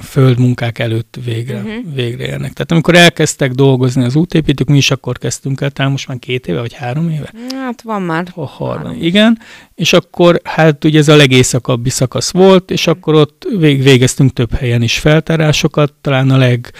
földmunkák 0.00 0.78
előtt 0.78 1.18
végre, 1.24 1.56
uh-huh. 1.56 1.94
végre 1.94 2.24
érnek. 2.24 2.52
Tehát 2.52 2.70
amikor 2.70 2.94
elkezdtek 2.94 3.52
dolgozni 3.52 4.04
az 4.04 4.16
útépítők, 4.16 4.68
mi 4.68 4.76
is 4.76 4.90
akkor 4.90 5.18
kezdtünk 5.18 5.60
el, 5.60 5.70
talán 5.70 5.90
most 5.90 6.08
már 6.08 6.18
két 6.18 6.46
éve, 6.46 6.60
vagy 6.60 6.72
három 6.72 7.10
éve? 7.10 7.32
Hát 7.50 7.82
van 7.82 8.02
már. 8.02 8.26
A 8.34 8.46
harmadik. 8.46 9.02
Igen, 9.02 9.38
és 9.74 9.92
akkor 9.92 10.40
hát 10.44 10.84
ugye 10.84 10.98
ez 10.98 11.08
a 11.08 11.16
legészakabbi 11.16 11.90
szakasz 11.90 12.30
volt, 12.30 12.70
és 12.70 12.86
akkor 12.86 13.14
ott 13.14 13.46
vég, 13.58 13.82
végeztünk 13.82 14.32
több 14.32 14.54
helyen 14.54 14.82
is 14.82 14.98
feltárásokat, 14.98 15.92
talán 16.00 16.30
a 16.30 16.36
leg 16.36 16.72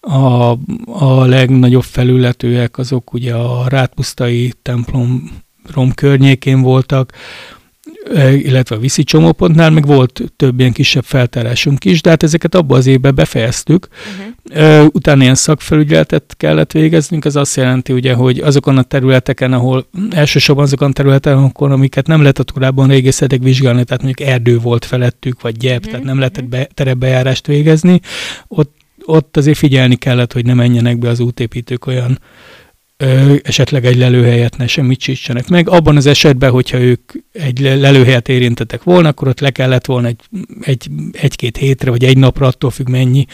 a, 0.00 0.58
a 0.86 1.24
legnagyobb 1.24 1.82
felületűek 1.82 2.78
azok 2.78 3.12
ugye 3.12 3.34
a 3.34 3.68
Rátpusztai 3.68 4.52
templom 4.62 5.30
környékén 5.94 6.60
voltak, 6.60 7.12
illetve 8.32 8.76
a 8.76 8.78
viszi 8.78 9.04
csomópontnál, 9.04 9.70
meg 9.70 9.86
volt 9.86 10.22
több 10.36 10.60
ilyen 10.60 10.72
kisebb 10.72 11.04
feltárásunk 11.04 11.84
is, 11.84 12.00
de 12.00 12.10
hát 12.10 12.22
ezeket 12.22 12.54
abban 12.54 12.78
az 12.78 12.86
évben 12.86 13.14
befejeztük. 13.14 13.88
Uh-huh. 14.50 14.86
Utána 14.92 15.22
ilyen 15.22 15.34
szakfelügyeletet 15.34 16.34
kellett 16.36 16.72
végeznünk, 16.72 17.24
ez 17.24 17.36
azt 17.36 17.56
jelenti 17.56 17.92
ugye, 17.92 18.14
hogy 18.14 18.38
azokon 18.38 18.78
a 18.78 18.82
területeken, 18.82 19.52
ahol 19.52 19.86
elsősorban 20.10 20.64
azokon 20.64 20.88
a 20.88 20.92
területeken, 20.92 21.52
amiket 21.54 22.06
nem 22.06 22.20
lehetett 22.20 22.52
korábban 22.52 22.88
régészetek 22.88 23.42
vizsgálni, 23.42 23.84
tehát 23.84 24.02
mondjuk 24.02 24.28
erdő 24.28 24.58
volt 24.58 24.84
felettük, 24.84 25.40
vagy 25.40 25.56
gyep, 25.56 25.76
uh-huh. 25.76 25.90
tehát 25.90 26.06
nem 26.06 26.18
lehetett 26.18 26.48
be, 26.48 26.68
terepbejárást 26.74 27.46
végezni, 27.46 28.00
ott, 28.48 28.74
ott 29.04 29.36
azért 29.36 29.58
figyelni 29.58 29.94
kellett, 29.94 30.32
hogy 30.32 30.46
ne 30.46 30.54
menjenek 30.54 30.98
be 30.98 31.08
az 31.08 31.20
útépítők 31.20 31.86
olyan 31.86 32.18
ö, 32.96 33.34
esetleg 33.42 33.84
egy 33.84 33.96
lelőhelyet 33.96 34.56
ne 34.56 34.66
semmit 34.66 34.98
csítsenek 34.98 35.48
meg. 35.48 35.68
Abban 35.68 35.96
az 35.96 36.06
esetben, 36.06 36.50
hogyha 36.50 36.78
ők 36.78 37.12
egy 37.32 37.60
lelőhelyet 37.60 38.28
érintettek 38.28 38.82
volna, 38.82 39.08
akkor 39.08 39.28
ott 39.28 39.40
le 39.40 39.50
kellett 39.50 39.86
volna 39.86 40.06
egy, 40.06 40.20
egy, 40.60 40.88
egy-két 41.12 41.56
hétre, 41.56 41.90
vagy 41.90 42.04
egy 42.04 42.18
napra, 42.18 42.46
attól 42.46 42.70
függ 42.70 42.88
mennyi, 42.88 43.26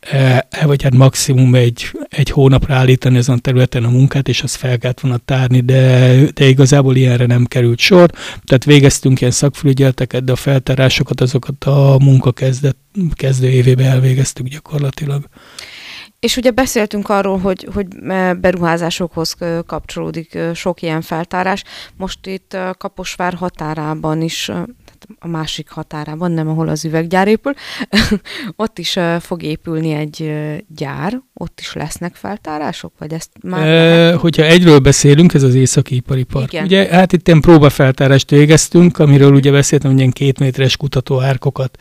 e, 0.00 0.46
vagy 0.64 0.82
hát 0.82 0.94
maximum 0.94 1.54
egy, 1.54 1.90
egy 2.08 2.30
hónapra 2.30 2.74
állítani 2.74 3.16
ezen 3.16 3.36
a 3.36 3.38
területen 3.38 3.84
a 3.84 3.90
munkát, 3.90 4.28
és 4.28 4.42
azt 4.42 4.56
fel 4.56 4.78
kellett 4.78 5.00
volna 5.00 5.16
tárni, 5.16 5.60
de, 5.60 6.14
de 6.34 6.46
igazából 6.48 6.96
ilyenre 6.96 7.26
nem 7.26 7.44
került 7.44 7.78
sor. 7.78 8.10
Tehát 8.44 8.64
végeztünk 8.64 9.20
ilyen 9.20 9.32
szakfelügyeleteket, 9.32 10.24
de 10.24 10.32
a 10.32 10.36
feltárásokat, 10.36 11.20
azokat 11.20 11.64
a 11.64 11.96
munka 12.00 12.32
kezdet, 12.32 12.76
kezdő 13.14 13.48
évében 13.48 13.86
elvégeztük 13.86 14.48
gyakorlatilag. 14.48 15.28
És 16.20 16.36
ugye 16.36 16.50
beszéltünk 16.50 17.08
arról, 17.08 17.38
hogy, 17.38 17.68
hogy 17.74 17.86
beruházásokhoz 18.40 19.36
kapcsolódik 19.66 20.38
sok 20.54 20.82
ilyen 20.82 21.00
feltárás. 21.00 21.64
Most 21.96 22.26
itt 22.26 22.56
Kaposvár 22.78 23.34
határában 23.34 24.22
is 24.22 24.50
a 25.18 25.26
másik 25.26 25.70
határában, 25.70 26.32
nem 26.32 26.48
ahol 26.48 26.68
az 26.68 26.84
üveggyár 26.84 27.28
épül, 27.28 27.52
ott 28.56 28.78
is 28.78 28.96
uh, 28.96 29.16
fog 29.16 29.42
épülni 29.42 29.92
egy 29.92 30.20
uh, 30.20 30.56
gyár, 30.76 31.20
ott 31.34 31.60
is 31.60 31.72
lesznek 31.72 32.14
feltárások, 32.14 32.92
vagy 32.98 33.12
ezt 33.12 33.30
már... 33.42 33.66
E, 33.66 34.14
hogyha 34.14 34.42
egyről 34.42 34.78
beszélünk, 34.78 35.34
ez 35.34 35.42
az 35.42 35.54
északi 35.54 35.94
ipari 35.94 36.22
park. 36.22 36.52
Igen. 36.52 36.64
Ugye, 36.64 36.88
hát 36.88 37.12
itt 37.12 37.26
ilyen 37.26 37.40
próbafeltárást 37.40 38.30
végeztünk, 38.30 38.98
amiről 38.98 39.34
ugye 39.34 39.50
beszéltem, 39.50 39.90
hogy 39.90 39.98
ilyen 39.98 40.12
két 40.12 40.38
méteres 40.38 40.76
kutatóárkokat 40.76 41.78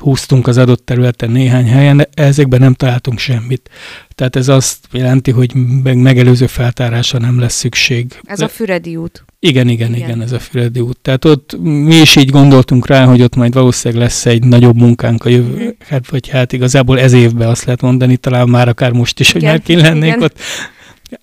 húztunk 0.00 0.46
az 0.46 0.58
adott 0.58 0.86
területen 0.86 1.30
néhány 1.30 1.68
helyen, 1.68 1.96
de 1.96 2.08
ezekben 2.14 2.60
nem 2.60 2.74
találtunk 2.74 3.18
semmit. 3.18 3.70
Tehát 4.14 4.36
ez 4.36 4.48
azt 4.48 4.78
jelenti, 4.92 5.30
hogy 5.30 5.54
meg 5.82 5.96
megelőző 5.96 6.46
feltárásra 6.46 7.18
nem 7.18 7.38
lesz 7.38 7.54
szükség. 7.54 8.20
Ez 8.24 8.40
a 8.40 8.48
Füredi 8.48 8.96
út. 8.96 9.24
Igen, 9.38 9.68
igen, 9.68 9.94
igen, 9.94 10.04
igen, 10.06 10.22
ez 10.22 10.32
a 10.32 10.38
Füredi 10.38 10.80
út. 10.80 10.98
Tehát 11.02 11.24
ott 11.24 11.56
mi 11.60 11.94
is 11.94 12.16
így 12.16 12.30
gondoltunk 12.30 12.86
rá, 12.86 13.04
hogy 13.04 13.22
ott 13.22 13.36
majd 13.36 13.54
valószínűleg 13.54 14.02
lesz 14.02 14.26
egy 14.26 14.44
nagyobb 14.44 14.76
munkánk 14.76 15.24
a 15.24 15.28
jövő, 15.28 15.64
mm. 15.64 15.68
hát 15.88 16.10
vagy 16.10 16.28
hát 16.28 16.52
igazából 16.52 17.00
ez 17.00 17.12
évben 17.12 17.48
azt 17.48 17.64
lehet 17.64 17.80
mondani, 17.80 18.16
talán 18.16 18.48
már 18.48 18.68
akár 18.68 18.92
most 18.92 19.20
is, 19.20 19.32
hogy 19.32 19.42
már 19.42 19.62
ki 19.62 19.76
lennénk 19.76 20.20
ott 20.20 20.38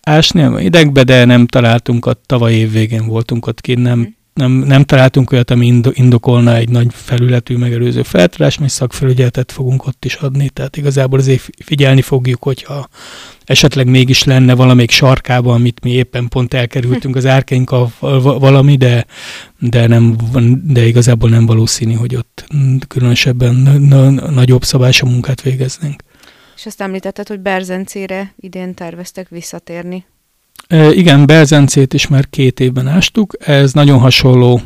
ásni 0.01 0.41
a 0.41 0.60
idegbe, 0.60 1.03
de 1.03 1.25
nem 1.25 1.46
találtunk 1.46 2.05
ott, 2.05 2.24
tavaly 2.25 2.53
év 2.53 2.72
végén 2.72 3.05
voltunk 3.05 3.48
ott 3.48 3.62
ki, 3.62 3.74
nem, 3.74 4.00
mm 4.00 4.15
nem, 4.38 4.51
nem 4.51 4.84
találtunk 4.84 5.32
olyat, 5.32 5.51
ami 5.51 5.82
indokolna 5.91 6.56
egy 6.56 6.70
nagy 6.70 6.88
felületű 6.91 7.58
megelőző 7.58 8.03
feltárás, 8.03 8.58
mi 8.58 8.70
szakfelügyeletet 8.70 9.51
fogunk 9.51 9.86
ott 9.86 10.06
is 10.06 10.13
adni, 10.13 10.50
tehát 10.50 10.77
igazából 10.77 11.20
azért 11.20 11.50
figyelni 11.65 12.01
fogjuk, 12.01 12.44
hogyha 12.44 12.88
esetleg 13.46 13.88
mégis 13.88 14.24
lenne 14.24 14.56
valamelyik 14.56 14.91
sarkában, 14.91 15.53
amit 15.53 15.84
mi 15.84 15.91
éppen 15.91 16.27
pont 16.27 16.53
elkerültünk 16.53 17.15
az 17.15 17.25
árkeink 17.25 17.75
valami, 18.39 18.75
de, 18.75 19.06
de, 19.60 19.88
nem, 19.88 20.15
de 20.63 20.86
igazából 20.86 21.29
nem 21.29 21.46
valószínű, 21.46 21.94
hogy 21.94 22.15
ott 22.15 22.46
különösebben 22.88 23.56
nagyobb 24.34 24.63
szabású 24.63 25.08
munkát 25.08 25.41
végeznénk. 25.41 26.03
És 26.56 26.65
azt 26.65 26.82
említetted, 26.82 27.27
hogy 27.27 27.39
Berzencére 27.39 28.34
idén 28.39 28.74
terveztek 28.74 29.29
visszatérni. 29.29 30.06
Igen, 30.92 31.26
Belzencét 31.26 31.94
is 31.94 32.08
már 32.08 32.30
két 32.30 32.60
évben 32.60 32.88
ástuk. 32.88 33.34
Ez 33.40 33.74
nagyon 33.74 34.00
hasonló, 34.00 34.62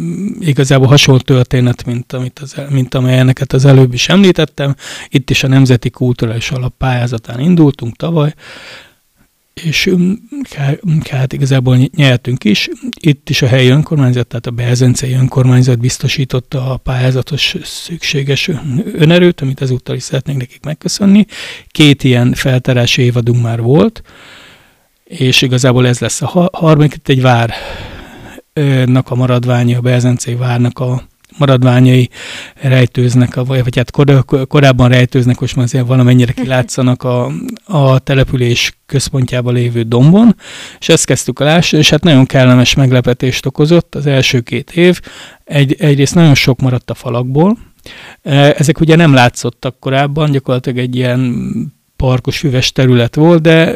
mm, 0.00 0.26
igazából 0.40 0.86
hasonló 0.86 1.20
történet, 1.20 1.84
mint, 1.84 2.12
amit 2.12 2.38
az, 2.38 2.54
mint 2.70 2.94
amelyeneket 2.94 3.52
az 3.52 3.64
előbb 3.64 3.92
is 3.92 4.08
említettem. 4.08 4.74
Itt 5.08 5.30
is 5.30 5.42
a 5.42 5.48
Nemzeti 5.48 5.90
Kulturális 5.90 6.50
Alap 6.50 6.74
pályázatán 6.78 7.40
indultunk 7.40 7.96
tavaly, 7.96 8.34
és 9.54 9.90
mm, 9.90 10.12
hát 11.10 11.32
igazából 11.32 11.76
nyertünk 11.96 12.44
is. 12.44 12.68
Itt 13.00 13.30
is 13.30 13.42
a 13.42 13.46
helyi 13.46 13.68
önkormányzat, 13.68 14.26
tehát 14.26 14.46
a 14.46 14.50
Belzencei 14.50 15.12
önkormányzat 15.12 15.78
biztosította 15.78 16.72
a 16.72 16.76
pályázatos 16.76 17.56
szükséges 17.62 18.50
önerőt, 18.92 19.40
amit 19.40 19.62
ezúttal 19.62 19.96
is 19.96 20.02
szeretnénk 20.02 20.38
nekik 20.38 20.64
megköszönni. 20.64 21.26
Két 21.66 22.04
ilyen 22.04 22.32
feltárási 22.32 23.02
évadunk 23.02 23.42
már 23.42 23.60
volt, 23.60 24.02
és 25.10 25.42
igazából 25.42 25.86
ez 25.86 25.98
lesz 25.98 26.22
a 26.22 26.50
harmadik, 26.52 26.96
egy 27.04 27.22
várnak 27.22 29.10
a 29.10 29.14
maradványa, 29.14 29.78
a 29.78 29.80
Belzencei 29.80 30.34
várnak 30.34 30.78
a 30.78 31.02
maradványai 31.38 32.10
rejtőznek, 32.54 33.34
vagy 33.34 33.76
hát 33.76 33.90
kor, 33.90 34.24
korábban 34.48 34.88
rejtőznek, 34.88 35.40
most 35.40 35.56
már 35.56 35.64
azért 35.64 35.86
valamennyire 35.86 36.32
kilátszanak 36.32 37.02
a, 37.02 37.32
a 37.64 37.98
település 37.98 38.78
központjában 38.86 39.54
lévő 39.54 39.82
dombon, 39.82 40.36
és 40.78 40.88
ezt 40.88 41.04
kezdtük 41.04 41.38
a 41.38 41.44
lásni, 41.44 41.78
és 41.78 41.90
hát 41.90 42.02
nagyon 42.02 42.26
kellemes 42.26 42.74
meglepetést 42.74 43.46
okozott 43.46 43.94
az 43.94 44.06
első 44.06 44.40
két 44.40 44.70
év. 44.70 45.00
Egy, 45.44 45.76
egyrészt 45.78 46.14
nagyon 46.14 46.34
sok 46.34 46.60
maradt 46.60 46.90
a 46.90 46.94
falakból, 46.94 47.58
ezek 48.22 48.80
ugye 48.80 48.96
nem 48.96 49.14
látszottak 49.14 49.78
korábban, 49.78 50.30
gyakorlatilag 50.30 50.78
egy 50.78 50.96
ilyen 50.96 51.78
parkos, 52.00 52.38
füves 52.38 52.72
terület 52.72 53.14
volt, 53.14 53.42
de 53.42 53.74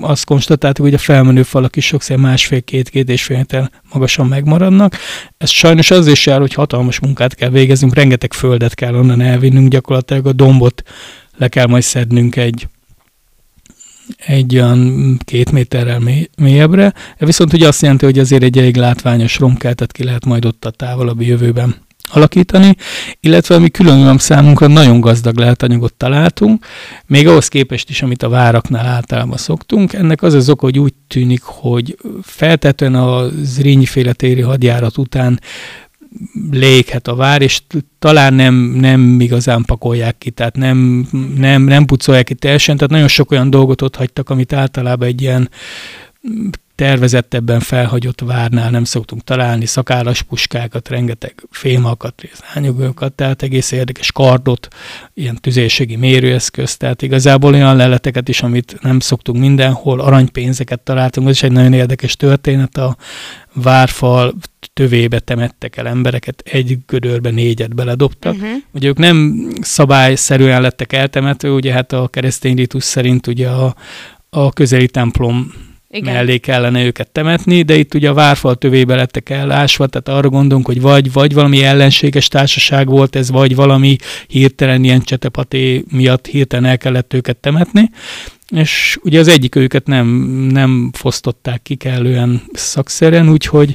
azt 0.00 0.24
konstatáltuk, 0.24 0.84
hogy 0.84 0.94
a 0.94 0.98
felmenő 0.98 1.42
falak 1.42 1.76
is 1.76 1.86
sokszor 1.86 2.16
másfél-két-két 2.16 3.08
és 3.08 3.22
fél 3.22 3.46
magasan 3.92 4.26
megmaradnak. 4.26 4.96
Ez 5.38 5.50
sajnos 5.50 5.90
az 5.90 6.06
is 6.06 6.26
jár, 6.26 6.40
hogy 6.40 6.54
hatalmas 6.54 7.00
munkát 7.00 7.34
kell 7.34 7.50
végeznünk, 7.50 7.94
rengeteg 7.94 8.32
földet 8.32 8.74
kell 8.74 8.94
onnan 8.94 9.20
elvinnünk, 9.20 9.68
gyakorlatilag 9.68 10.26
a 10.26 10.32
dombot 10.32 10.82
le 11.36 11.48
kell 11.48 11.66
majd 11.66 11.82
szednünk 11.82 12.36
egy 12.36 12.68
egy 14.26 14.54
olyan 14.54 15.18
két 15.24 15.50
méterrel 15.52 16.02
mélyebbre, 16.36 16.94
viszont 17.18 17.52
ugye 17.52 17.68
azt 17.68 17.82
jelenti, 17.82 18.04
hogy 18.04 18.18
azért 18.18 18.42
egy 18.42 18.58
elég 18.58 18.76
látványos 18.76 19.38
romkeltet 19.38 19.92
ki 19.92 20.04
lehet 20.04 20.24
majd 20.24 20.44
ott 20.44 20.64
a 20.64 20.70
távolabbi 20.70 21.26
jövőben 21.26 21.76
alakítani, 22.10 22.76
illetve 23.20 23.54
ami 23.54 23.70
különösen 23.70 24.18
számunkra 24.18 24.66
nagyon 24.66 25.00
gazdag 25.00 25.36
lehet 25.36 25.62
anyagot 25.62 25.94
találtunk, 25.94 26.66
még 27.06 27.28
ahhoz 27.28 27.48
képest 27.48 27.90
is, 27.90 28.02
amit 28.02 28.22
a 28.22 28.28
váraknál 28.28 28.86
általában 28.86 29.36
szoktunk. 29.36 29.92
Ennek 29.92 30.22
az 30.22 30.34
az 30.34 30.48
oka, 30.48 30.64
hogy 30.64 30.78
úgy 30.78 30.94
tűnik, 31.08 31.42
hogy 31.42 31.96
feltetően 32.22 32.94
a 32.94 33.28
zrínyi 33.42 33.86
téri 34.12 34.40
hadjárat 34.40 34.98
után 34.98 35.40
léghet 36.50 37.08
a 37.08 37.14
vár, 37.14 37.42
és 37.42 37.62
talán 37.98 38.34
nem, 38.34 38.54
nem 38.54 39.20
igazán 39.20 39.64
pakolják 39.64 40.18
ki, 40.18 40.30
tehát 40.30 40.56
nem, 40.56 41.08
nem, 41.36 41.62
nem 41.62 41.84
pucolják 41.84 42.24
ki 42.24 42.34
teljesen, 42.34 42.76
tehát 42.76 42.90
nagyon 42.90 43.08
sok 43.08 43.30
olyan 43.30 43.50
dolgot 43.50 43.82
ott 43.82 43.96
hagytak, 43.96 44.30
amit 44.30 44.52
általában 44.52 45.08
egy 45.08 45.22
ilyen 45.22 45.50
tervezettebben 46.78 47.60
felhagyott 47.60 48.20
várnál 48.20 48.70
nem 48.70 48.84
szoktunk 48.84 49.24
találni, 49.24 49.66
szakállas 49.66 50.22
puskákat, 50.22 50.88
rengeteg 50.88 51.34
fémalkat, 51.50 52.22
ányogokat, 52.54 53.12
tehát 53.12 53.42
egész 53.42 53.70
érdekes 53.70 54.12
kardot, 54.12 54.68
ilyen 55.14 55.36
tüzérségi 55.40 55.96
mérőeszköz, 55.96 56.76
tehát 56.76 57.02
igazából 57.02 57.54
olyan 57.54 57.76
leleteket 57.76 58.28
is, 58.28 58.42
amit 58.42 58.78
nem 58.80 59.00
szoktunk 59.00 59.38
mindenhol, 59.38 60.00
aranypénzeket 60.00 60.80
találtunk, 60.80 61.28
ez 61.28 61.34
is 61.34 61.42
egy 61.42 61.52
nagyon 61.52 61.72
érdekes 61.72 62.16
történet, 62.16 62.76
a 62.76 62.96
várfal 63.52 64.34
tövébe 64.72 65.18
temettek 65.18 65.76
el 65.76 65.88
embereket, 65.88 66.42
egy 66.44 66.78
gödörbe 66.86 67.30
négyet 67.30 67.74
beledobtak. 67.74 68.34
Uh-huh. 68.34 68.50
Ugye 68.72 68.88
ők 68.88 68.98
nem 68.98 69.48
szabályszerűen 69.60 70.60
lettek 70.60 70.92
eltemetve, 70.92 71.50
ugye 71.50 71.72
hát 71.72 71.92
a 71.92 72.08
keresztény 72.08 72.56
ritus 72.56 72.84
szerint 72.84 73.26
ugye 73.26 73.48
a, 73.48 73.74
a 74.30 74.52
közeli 74.52 74.88
templom 74.88 75.66
igen. 75.90 76.14
mellé 76.14 76.38
kellene 76.38 76.84
őket 76.84 77.10
temetni, 77.10 77.62
de 77.62 77.76
itt 77.76 77.94
ugye 77.94 78.08
a 78.08 78.14
várfal 78.14 78.54
tövébe 78.54 78.94
lettek 78.94 79.30
elásva, 79.30 79.86
tehát 79.86 80.18
arra 80.18 80.28
gondolunk, 80.28 80.66
hogy 80.66 80.80
vagy, 80.80 81.12
vagy 81.12 81.34
valami 81.34 81.64
ellenséges 81.64 82.28
társaság 82.28 82.88
volt 82.88 83.16
ez, 83.16 83.30
vagy 83.30 83.54
valami 83.54 83.96
hirtelen 84.26 84.84
ilyen 84.84 85.00
csetepaté 85.00 85.84
miatt 85.90 86.26
hirtelen 86.26 86.70
el 86.70 86.78
kellett 86.78 87.14
őket 87.14 87.36
temetni, 87.36 87.90
és 88.48 88.98
ugye 89.02 89.18
az 89.18 89.28
egyik 89.28 89.54
őket 89.54 89.86
nem, 89.86 90.06
nem 90.52 90.90
fosztották 90.92 91.62
ki 91.62 91.74
kellően 91.74 92.42
szakszerűen, 92.52 93.30
úgyhogy 93.30 93.72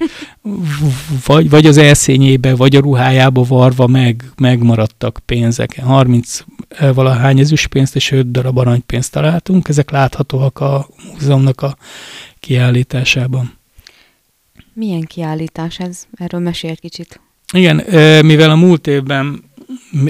vagy, 1.25 1.49
vagy 1.49 1.65
az 1.65 1.77
elszényébe, 1.77 2.55
vagy 2.55 2.75
a 2.75 2.79
ruhájába 2.79 3.43
varva 3.43 3.87
meg, 3.87 4.23
megmaradtak 4.37 5.19
pénzek. 5.25 5.79
30 5.83 6.39
valahány 6.93 7.39
ezüstpénzt 7.39 7.95
és 7.95 8.11
5 8.11 8.31
darab 8.31 8.57
aranypénzt 8.57 9.11
találtunk, 9.11 9.67
ezek 9.67 9.91
láthatóak 9.91 10.59
a 10.59 10.87
múzeumnak 11.11 11.61
a 11.61 11.77
kiállításában. 12.39 13.57
Milyen 14.73 15.01
kiállítás 15.01 15.79
ez? 15.79 16.07
Erről 16.15 16.41
mesélj 16.41 16.73
egy 16.73 16.79
kicsit. 16.79 17.19
Igen, 17.53 17.75
mivel 18.25 18.49
a 18.49 18.55
múlt 18.55 18.87
évben 18.87 19.43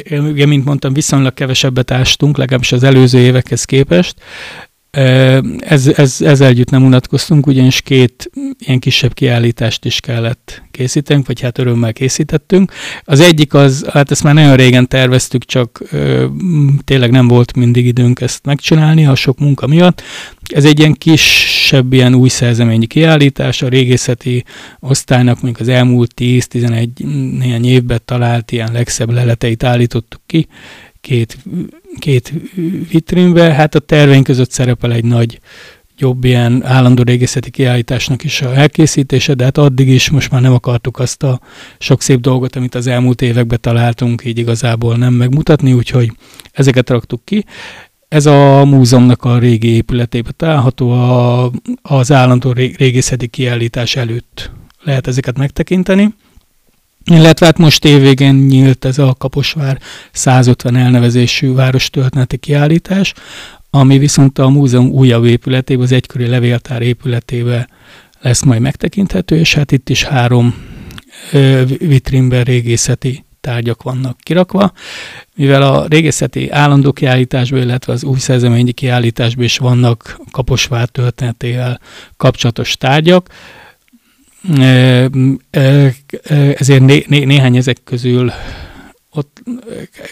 ugye, 0.10 0.46
mint 0.46 0.66
mondtam, 0.66 0.94
viszonylag 0.94 1.34
kevesebbet 1.34 1.92
ástunk, 1.92 2.38
legalábbis 2.38 2.72
az 2.72 2.84
előző 2.84 3.20
évekhez 3.20 3.66
képest, 3.66 4.16
ez, 5.60 5.88
ez, 5.88 6.22
ezzel 6.22 6.48
együtt 6.48 6.70
nem 6.70 6.84
unatkoztunk, 6.84 7.48
ugyanis 7.48 7.82
két 7.82 8.30
ilyen 8.58 8.80
kisebb 8.80 9.14
kiállítást 9.14 9.86
is 9.86 10.00
kellett 10.00 10.62
készítenünk, 10.72 11.28
vagy 11.28 11.42
hát 11.42 11.58
örömmel 11.58 11.94
készítettünk. 11.94 12.72
Az 13.04 13.20
egyik 13.20 13.54
az, 13.54 13.86
hát 13.92 14.12
ezt 14.12 14.24
már 14.24 14.34
nagyon 14.34 14.56
régen 14.56 14.88
terveztük, 14.88 15.46
csak 15.46 15.82
ö, 15.92 16.26
tényleg 16.84 17.12
nem 17.12 17.28
volt 17.28 17.56
mindig 17.56 17.86
időnk 17.86 18.22
ezt 18.22 18.46
megcsinálni 18.46 19.06
a 19.06 19.16
sok 19.16 19.40
munka 19.40 19.68
miatt. 19.68 20.02
Ez 20.42 20.66
egy 20.66 20.80
ilyen 20.80 20.94
kisebb, 20.94 21.94
ilyen 21.94 22.14
új 22.14 22.30
szerzeményi 22.30 22.86
kiállítás, 22.86 23.62
a 23.62 23.68
régészeti 23.68 24.44
osztálynak 24.80 25.42
mondjuk 25.42 25.68
az 25.68 25.74
elmúlt 25.74 26.12
10-11 26.18 26.88
néhány 27.38 27.66
évben 27.66 28.02
talált 28.06 28.52
ilyen 28.52 28.72
legszebb 28.72 29.12
leleteit 29.12 29.64
állítottuk 29.64 30.22
ki, 30.26 30.48
két, 31.04 31.38
két 32.00 32.34
vitrínbe. 32.90 33.54
Hát 33.54 33.76
a 33.76 33.80
terveink 33.80 34.24
között 34.24 34.52
szerepel 34.52 34.92
egy 34.92 35.04
nagy 35.06 35.40
jobb 35.98 36.24
ilyen 36.24 36.66
állandó 36.66 37.04
régészeti 37.04 37.50
kiállításnak 37.50 38.24
is 38.24 38.42
a 38.42 38.56
elkészítése, 38.56 39.34
de 39.34 39.44
hát 39.44 39.58
addig 39.58 39.88
is 39.88 40.10
most 40.10 40.32
már 40.32 40.42
nem 40.42 40.54
akartuk 40.54 41.00
azt 41.00 41.24
a 41.24 41.40
sok 41.80 42.02
szép 42.02 42.20
dolgot, 42.20 42.56
amit 42.56 42.76
az 42.76 42.88
elmúlt 42.88 43.22
években 43.22 43.62
találtunk, 43.62 44.26
így 44.26 44.38
igazából 44.38 44.96
nem 44.96 45.14
megmutatni, 45.14 45.74
úgyhogy 45.74 46.12
ezeket 46.52 46.90
raktuk 46.90 47.26
ki. 47.26 47.46
Ez 48.08 48.26
a 48.26 48.66
múzeumnak 48.66 49.24
a 49.24 49.38
régi 49.38 49.70
épületében 49.70 50.34
található 50.38 50.92
a, 50.92 51.52
az 51.82 52.12
állandó 52.12 52.52
régészeti 52.52 53.28
kiállítás 53.28 53.96
előtt 53.96 54.52
lehet 54.84 55.08
ezeket 55.08 55.38
megtekinteni. 55.38 56.14
Illetve 57.06 57.46
hát 57.46 57.58
most 57.58 57.86
évvégén 57.86 58.36
nyílt 58.36 58.86
ez 58.86 58.98
a 58.98 59.16
Kaposvár 59.18 59.80
150 60.12 60.76
elnevezésű 60.76 61.54
várostörténeti 61.54 62.38
kiállítás, 62.38 63.14
ami 63.70 63.98
viszont 63.98 64.40
a 64.40 64.50
múzeum 64.50 64.90
újabb 64.90 65.26
épületében, 65.26 65.84
az 65.84 65.92
egykori 65.92 66.28
levéltár 66.28 66.82
épületében 66.82 67.70
lesz 68.22 68.44
majd 68.44 68.62
megtekinthető, 68.62 69.36
és 69.36 69.54
hát 69.54 69.72
itt 69.72 69.90
is 69.90 70.04
három 70.04 70.56
vitrínben 71.78 72.44
régészeti 72.44 73.26
tárgyak 73.42 73.84
vannak 73.84 74.18
kirakva, 74.18 74.72
mivel 75.36 75.62
a 75.62 75.86
régészeti 75.88 76.50
állandó 76.52 76.92
kiállításban, 76.92 77.62
illetve 77.62 77.94
az 77.94 78.04
új 78.04 78.20
szerzeményi 78.20 78.72
kiállításban 78.72 79.44
is 79.44 79.58
vannak 79.58 80.20
Kaposvár 80.32 80.88
történetével 80.88 81.80
kapcsolatos 82.18 82.78
tárgyak, 82.78 83.30
ezért 86.58 86.82
né, 86.82 87.06
né, 87.08 87.24
néhány 87.24 87.56
ezek 87.56 87.78
közül 87.84 88.32
ott, 89.12 89.44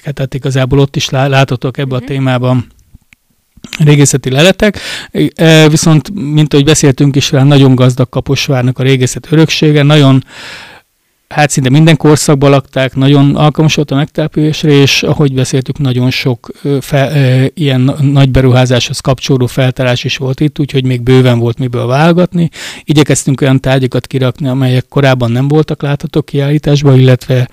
tehát 0.02 0.34
igazából 0.34 0.80
ott 0.80 0.96
is 0.96 1.10
láthatók 1.10 1.78
ebbe 1.78 1.96
a 1.96 1.98
mhm. 1.98 2.08
témában 2.08 2.68
régészeti 3.80 4.30
leletek, 4.30 4.80
viszont, 5.68 6.12
mint 6.14 6.54
ahogy 6.54 6.66
beszéltünk 6.66 7.16
is, 7.16 7.30
nagyon 7.30 7.76
gazdag 7.76 8.10
Kaposvárnak 8.10 8.80
a 8.80 8.84
régészet 8.84 9.28
öröksége, 9.32 9.84
nagyon 9.84 10.24
hát 11.32 11.50
szinte 11.50 11.70
minden 11.70 11.98
korszakban 11.98 12.50
lakták, 12.50 12.96
nagyon 12.96 13.36
alkalmas 13.36 13.76
volt 13.76 13.92
a 13.92 13.96
megtelepülésre, 13.96 14.70
és 14.70 15.04
ahogy 15.04 15.34
beszéltük, 15.34 15.78
nagyon 15.78 16.10
sok 16.10 16.52
fe, 16.80 17.12
ilyen 17.54 17.96
nagy 18.02 18.32
beruházáshoz 18.32 19.00
kapcsolódó 19.00 19.46
feltárás 19.46 20.04
is 20.04 20.18
volt 20.18 20.40
itt, 20.40 20.60
úgyhogy 20.60 20.86
még 20.86 21.02
bőven 21.02 21.40
volt 21.40 21.60
miből 21.60 21.86
válogatni. 21.86 22.50
Igyekeztünk 22.84 23.42
olyan 23.42 23.60
tárgyakat 23.60 24.08
kirakni, 24.08 24.48
amelyek 24.48 24.86
korábban 24.90 25.32
nem 25.32 25.48
voltak 25.48 25.82
láthatók 25.82 26.26
kiállításban, 26.26 27.00
illetve 27.00 27.50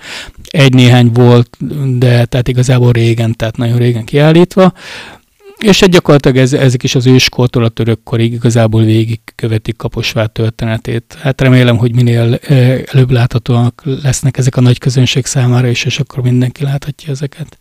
egy-néhány 0.49 1.11
volt, 1.13 1.57
de 1.97 2.25
tehát 2.25 2.47
igazából 2.47 2.91
régen, 2.91 3.35
tehát 3.35 3.57
nagyon 3.57 3.77
régen 3.77 4.05
kiállítva. 4.05 4.73
És 5.59 5.81
egy 5.81 5.89
gyakorlatilag 5.89 6.37
ez, 6.37 6.53
ezek 6.53 6.83
is 6.83 6.95
az 6.95 7.05
őskortól 7.05 7.63
a 7.63 7.69
törökkorig 7.69 8.33
igazából 8.33 8.83
végig 8.83 9.19
követik 9.35 9.77
Kaposvár 9.77 10.27
történetét. 10.27 11.17
Hát 11.21 11.41
remélem, 11.41 11.77
hogy 11.77 11.95
minél 11.95 12.35
előbb 12.85 13.11
láthatóak 13.11 13.81
lesznek 14.03 14.37
ezek 14.37 14.55
a 14.55 14.61
nagy 14.61 14.77
közönség 14.77 15.25
számára 15.25 15.67
is, 15.67 15.85
és 15.85 15.99
akkor 15.99 16.23
mindenki 16.23 16.63
láthatja 16.63 17.11
ezeket. 17.11 17.57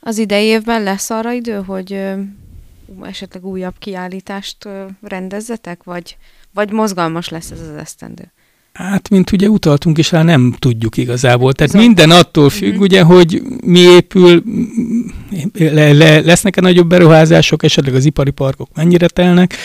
Az 0.00 0.18
idei 0.18 0.44
évben 0.44 0.82
lesz 0.82 1.10
arra 1.10 1.32
idő, 1.32 1.62
hogy 1.66 2.00
esetleg 3.02 3.44
újabb 3.44 3.74
kiállítást 3.78 4.68
rendezzetek, 5.02 5.82
vagy, 5.84 6.16
vagy 6.52 6.70
mozgalmas 6.70 7.28
lesz 7.28 7.50
ez 7.50 7.60
az 7.60 7.76
esztendő? 7.76 8.32
Hát, 8.72 9.08
mint 9.08 9.32
ugye 9.32 9.48
utaltunk 9.48 9.98
is 9.98 10.10
rá, 10.10 10.22
nem 10.22 10.54
tudjuk 10.58 10.96
igazából. 10.96 11.52
Tehát 11.52 11.72
Zon. 11.72 11.82
minden 11.82 12.10
attól 12.10 12.50
függ, 12.50 12.72
mm-hmm. 12.72 12.80
ugye, 12.80 13.02
hogy 13.02 13.42
mi 13.64 13.78
épül, 13.78 14.42
le, 15.58 15.92
le, 15.92 16.20
lesznek-e 16.20 16.60
nagyobb 16.60 16.88
beruházások, 16.88 17.62
esetleg 17.62 17.94
az 17.94 18.04
ipari 18.04 18.30
parkok 18.30 18.68
mennyire 18.74 19.06
telnek, 19.06 19.56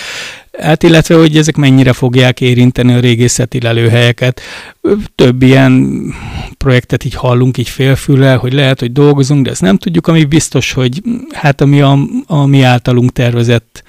hát 0.60 0.84
illetve, 0.84 1.15
hogy 1.15 1.38
ezek 1.38 1.56
mennyire 1.56 1.93
fogják 1.93 2.41
érinteni 2.41 2.93
a 2.93 3.00
régészeti 3.00 3.62
lelőhelyeket. 3.62 4.41
Több 5.15 5.41
ilyen 5.41 6.00
projektet 6.58 7.04
így 7.04 7.15
hallunk 7.15 7.58
így 7.58 7.70
félfüllel, 7.70 8.38
hogy 8.38 8.54
lehet, 8.54 8.80
hogy 8.80 8.91
dolgozunk, 8.91 9.46
de 9.46 9.52
ezt 9.52 9.62
nem 9.62 9.78
tudjuk, 9.78 10.08
ami 10.08 10.24
biztos, 10.24 10.72
hogy 10.72 11.02
hát 11.32 11.62
ami 11.62 11.82
a, 11.82 11.98
a 12.26 12.46
mi 12.46 12.62
általunk 12.62 13.12
tervezett 13.12 13.84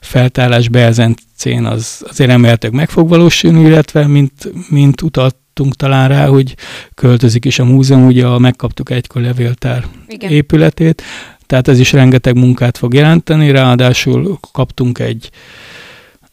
feltárás 0.00 0.68
Belzencén 0.68 1.64
az 1.64 2.04
azért 2.08 2.30
remélhetőleg 2.30 2.76
meg 2.76 2.90
fog 2.90 3.08
valósulni, 3.08 3.60
illetve 3.60 4.06
mint, 4.06 4.70
mint 4.70 5.02
utaltunk 5.02 5.76
talán 5.76 6.08
rá, 6.08 6.26
hogy 6.26 6.56
költözik 6.94 7.44
is 7.44 7.58
a 7.58 7.64
múzeum, 7.64 8.06
ugye 8.06 8.38
megkaptuk 8.38 8.90
egykor 8.90 9.22
levéltár 9.22 9.84
Igen. 10.08 10.30
épületét, 10.30 11.02
tehát 11.46 11.68
ez 11.68 11.78
is 11.78 11.92
rengeteg 11.92 12.36
munkát 12.36 12.78
fog 12.78 12.94
jelenteni, 12.94 13.50
ráadásul 13.50 14.38
kaptunk 14.52 14.98
egy, 14.98 15.30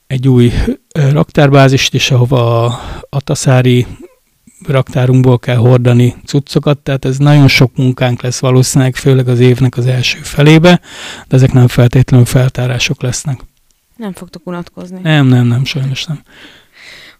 egy 0.07 0.27
új 0.27 0.51
raktárbázist 1.11 1.93
is, 1.93 2.11
ahova 2.11 2.65
a, 2.65 2.79
a 3.09 3.21
taszári 3.21 3.85
raktárunkból 4.67 5.39
kell 5.39 5.55
hordani 5.55 6.15
cuccokat, 6.25 6.77
tehát 6.77 7.05
ez 7.05 7.17
nagyon 7.17 7.47
sok 7.47 7.75
munkánk 7.75 8.21
lesz 8.21 8.39
valószínűleg, 8.39 8.95
főleg 8.95 9.27
az 9.27 9.39
évnek 9.39 9.77
az 9.77 9.85
első 9.85 10.19
felébe, 10.21 10.81
de 11.27 11.35
ezek 11.35 11.51
nem 11.51 11.67
feltétlenül 11.67 12.25
feltárások 12.25 13.01
lesznek. 13.01 13.39
Nem 13.97 14.13
fogtok 14.13 14.47
unatkozni. 14.47 14.99
Nem, 15.01 15.27
nem, 15.27 15.45
nem, 15.45 15.65
sajnos 15.65 16.05
nem. 16.05 16.21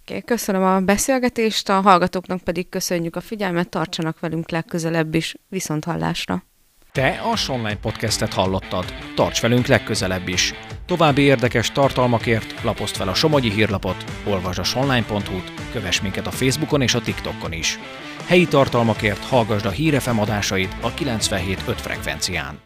Oké, 0.02 0.16
okay, 0.16 0.22
köszönöm 0.22 0.64
a 0.64 0.80
beszélgetést, 0.80 1.70
a 1.70 1.82
hallgatóknak 1.82 2.40
pedig 2.40 2.70
köszönjük 2.70 3.16
a 3.16 3.22
figyelmet, 3.22 3.70
tartsanak 3.70 4.20
velünk 4.20 4.50
legközelebb 4.50 5.16
is, 5.16 5.36
viszont 5.50 5.84
hallásra. 5.84 6.44
Te 6.92 7.22
a 7.24 7.52
Online 7.52 7.78
Podcastet 7.78 8.34
hallottad. 8.34 8.86
Tarts 9.16 9.42
velünk 9.42 9.68
legközelebb 9.68 10.28
is. 10.28 10.54
További 10.86 11.22
érdekes 11.22 11.72
tartalmakért 11.72 12.64
lapozd 12.64 12.96
fel 12.96 13.08
a 13.08 13.14
Somogyi 13.14 13.52
hírlapot, 13.52 14.04
olvasd 14.26 14.60
a 14.60 14.64
sonline.hu-t, 14.64 15.52
kövess 15.72 16.02
minket 16.02 16.28
a 16.28 16.32
Facebookon 16.32 16.82
és 16.82 16.94
a 16.94 17.02
TikTokon 17.02 17.52
is. 17.52 17.80
Helyi 18.26 18.48
tartalmakért 18.48 19.26
hallgasd 19.26 19.66
a 19.66 19.70
hírefem 19.70 20.20
adásait 20.20 20.76
a 20.82 20.94
97.5 20.94 21.74
frekvencián. 21.76 22.60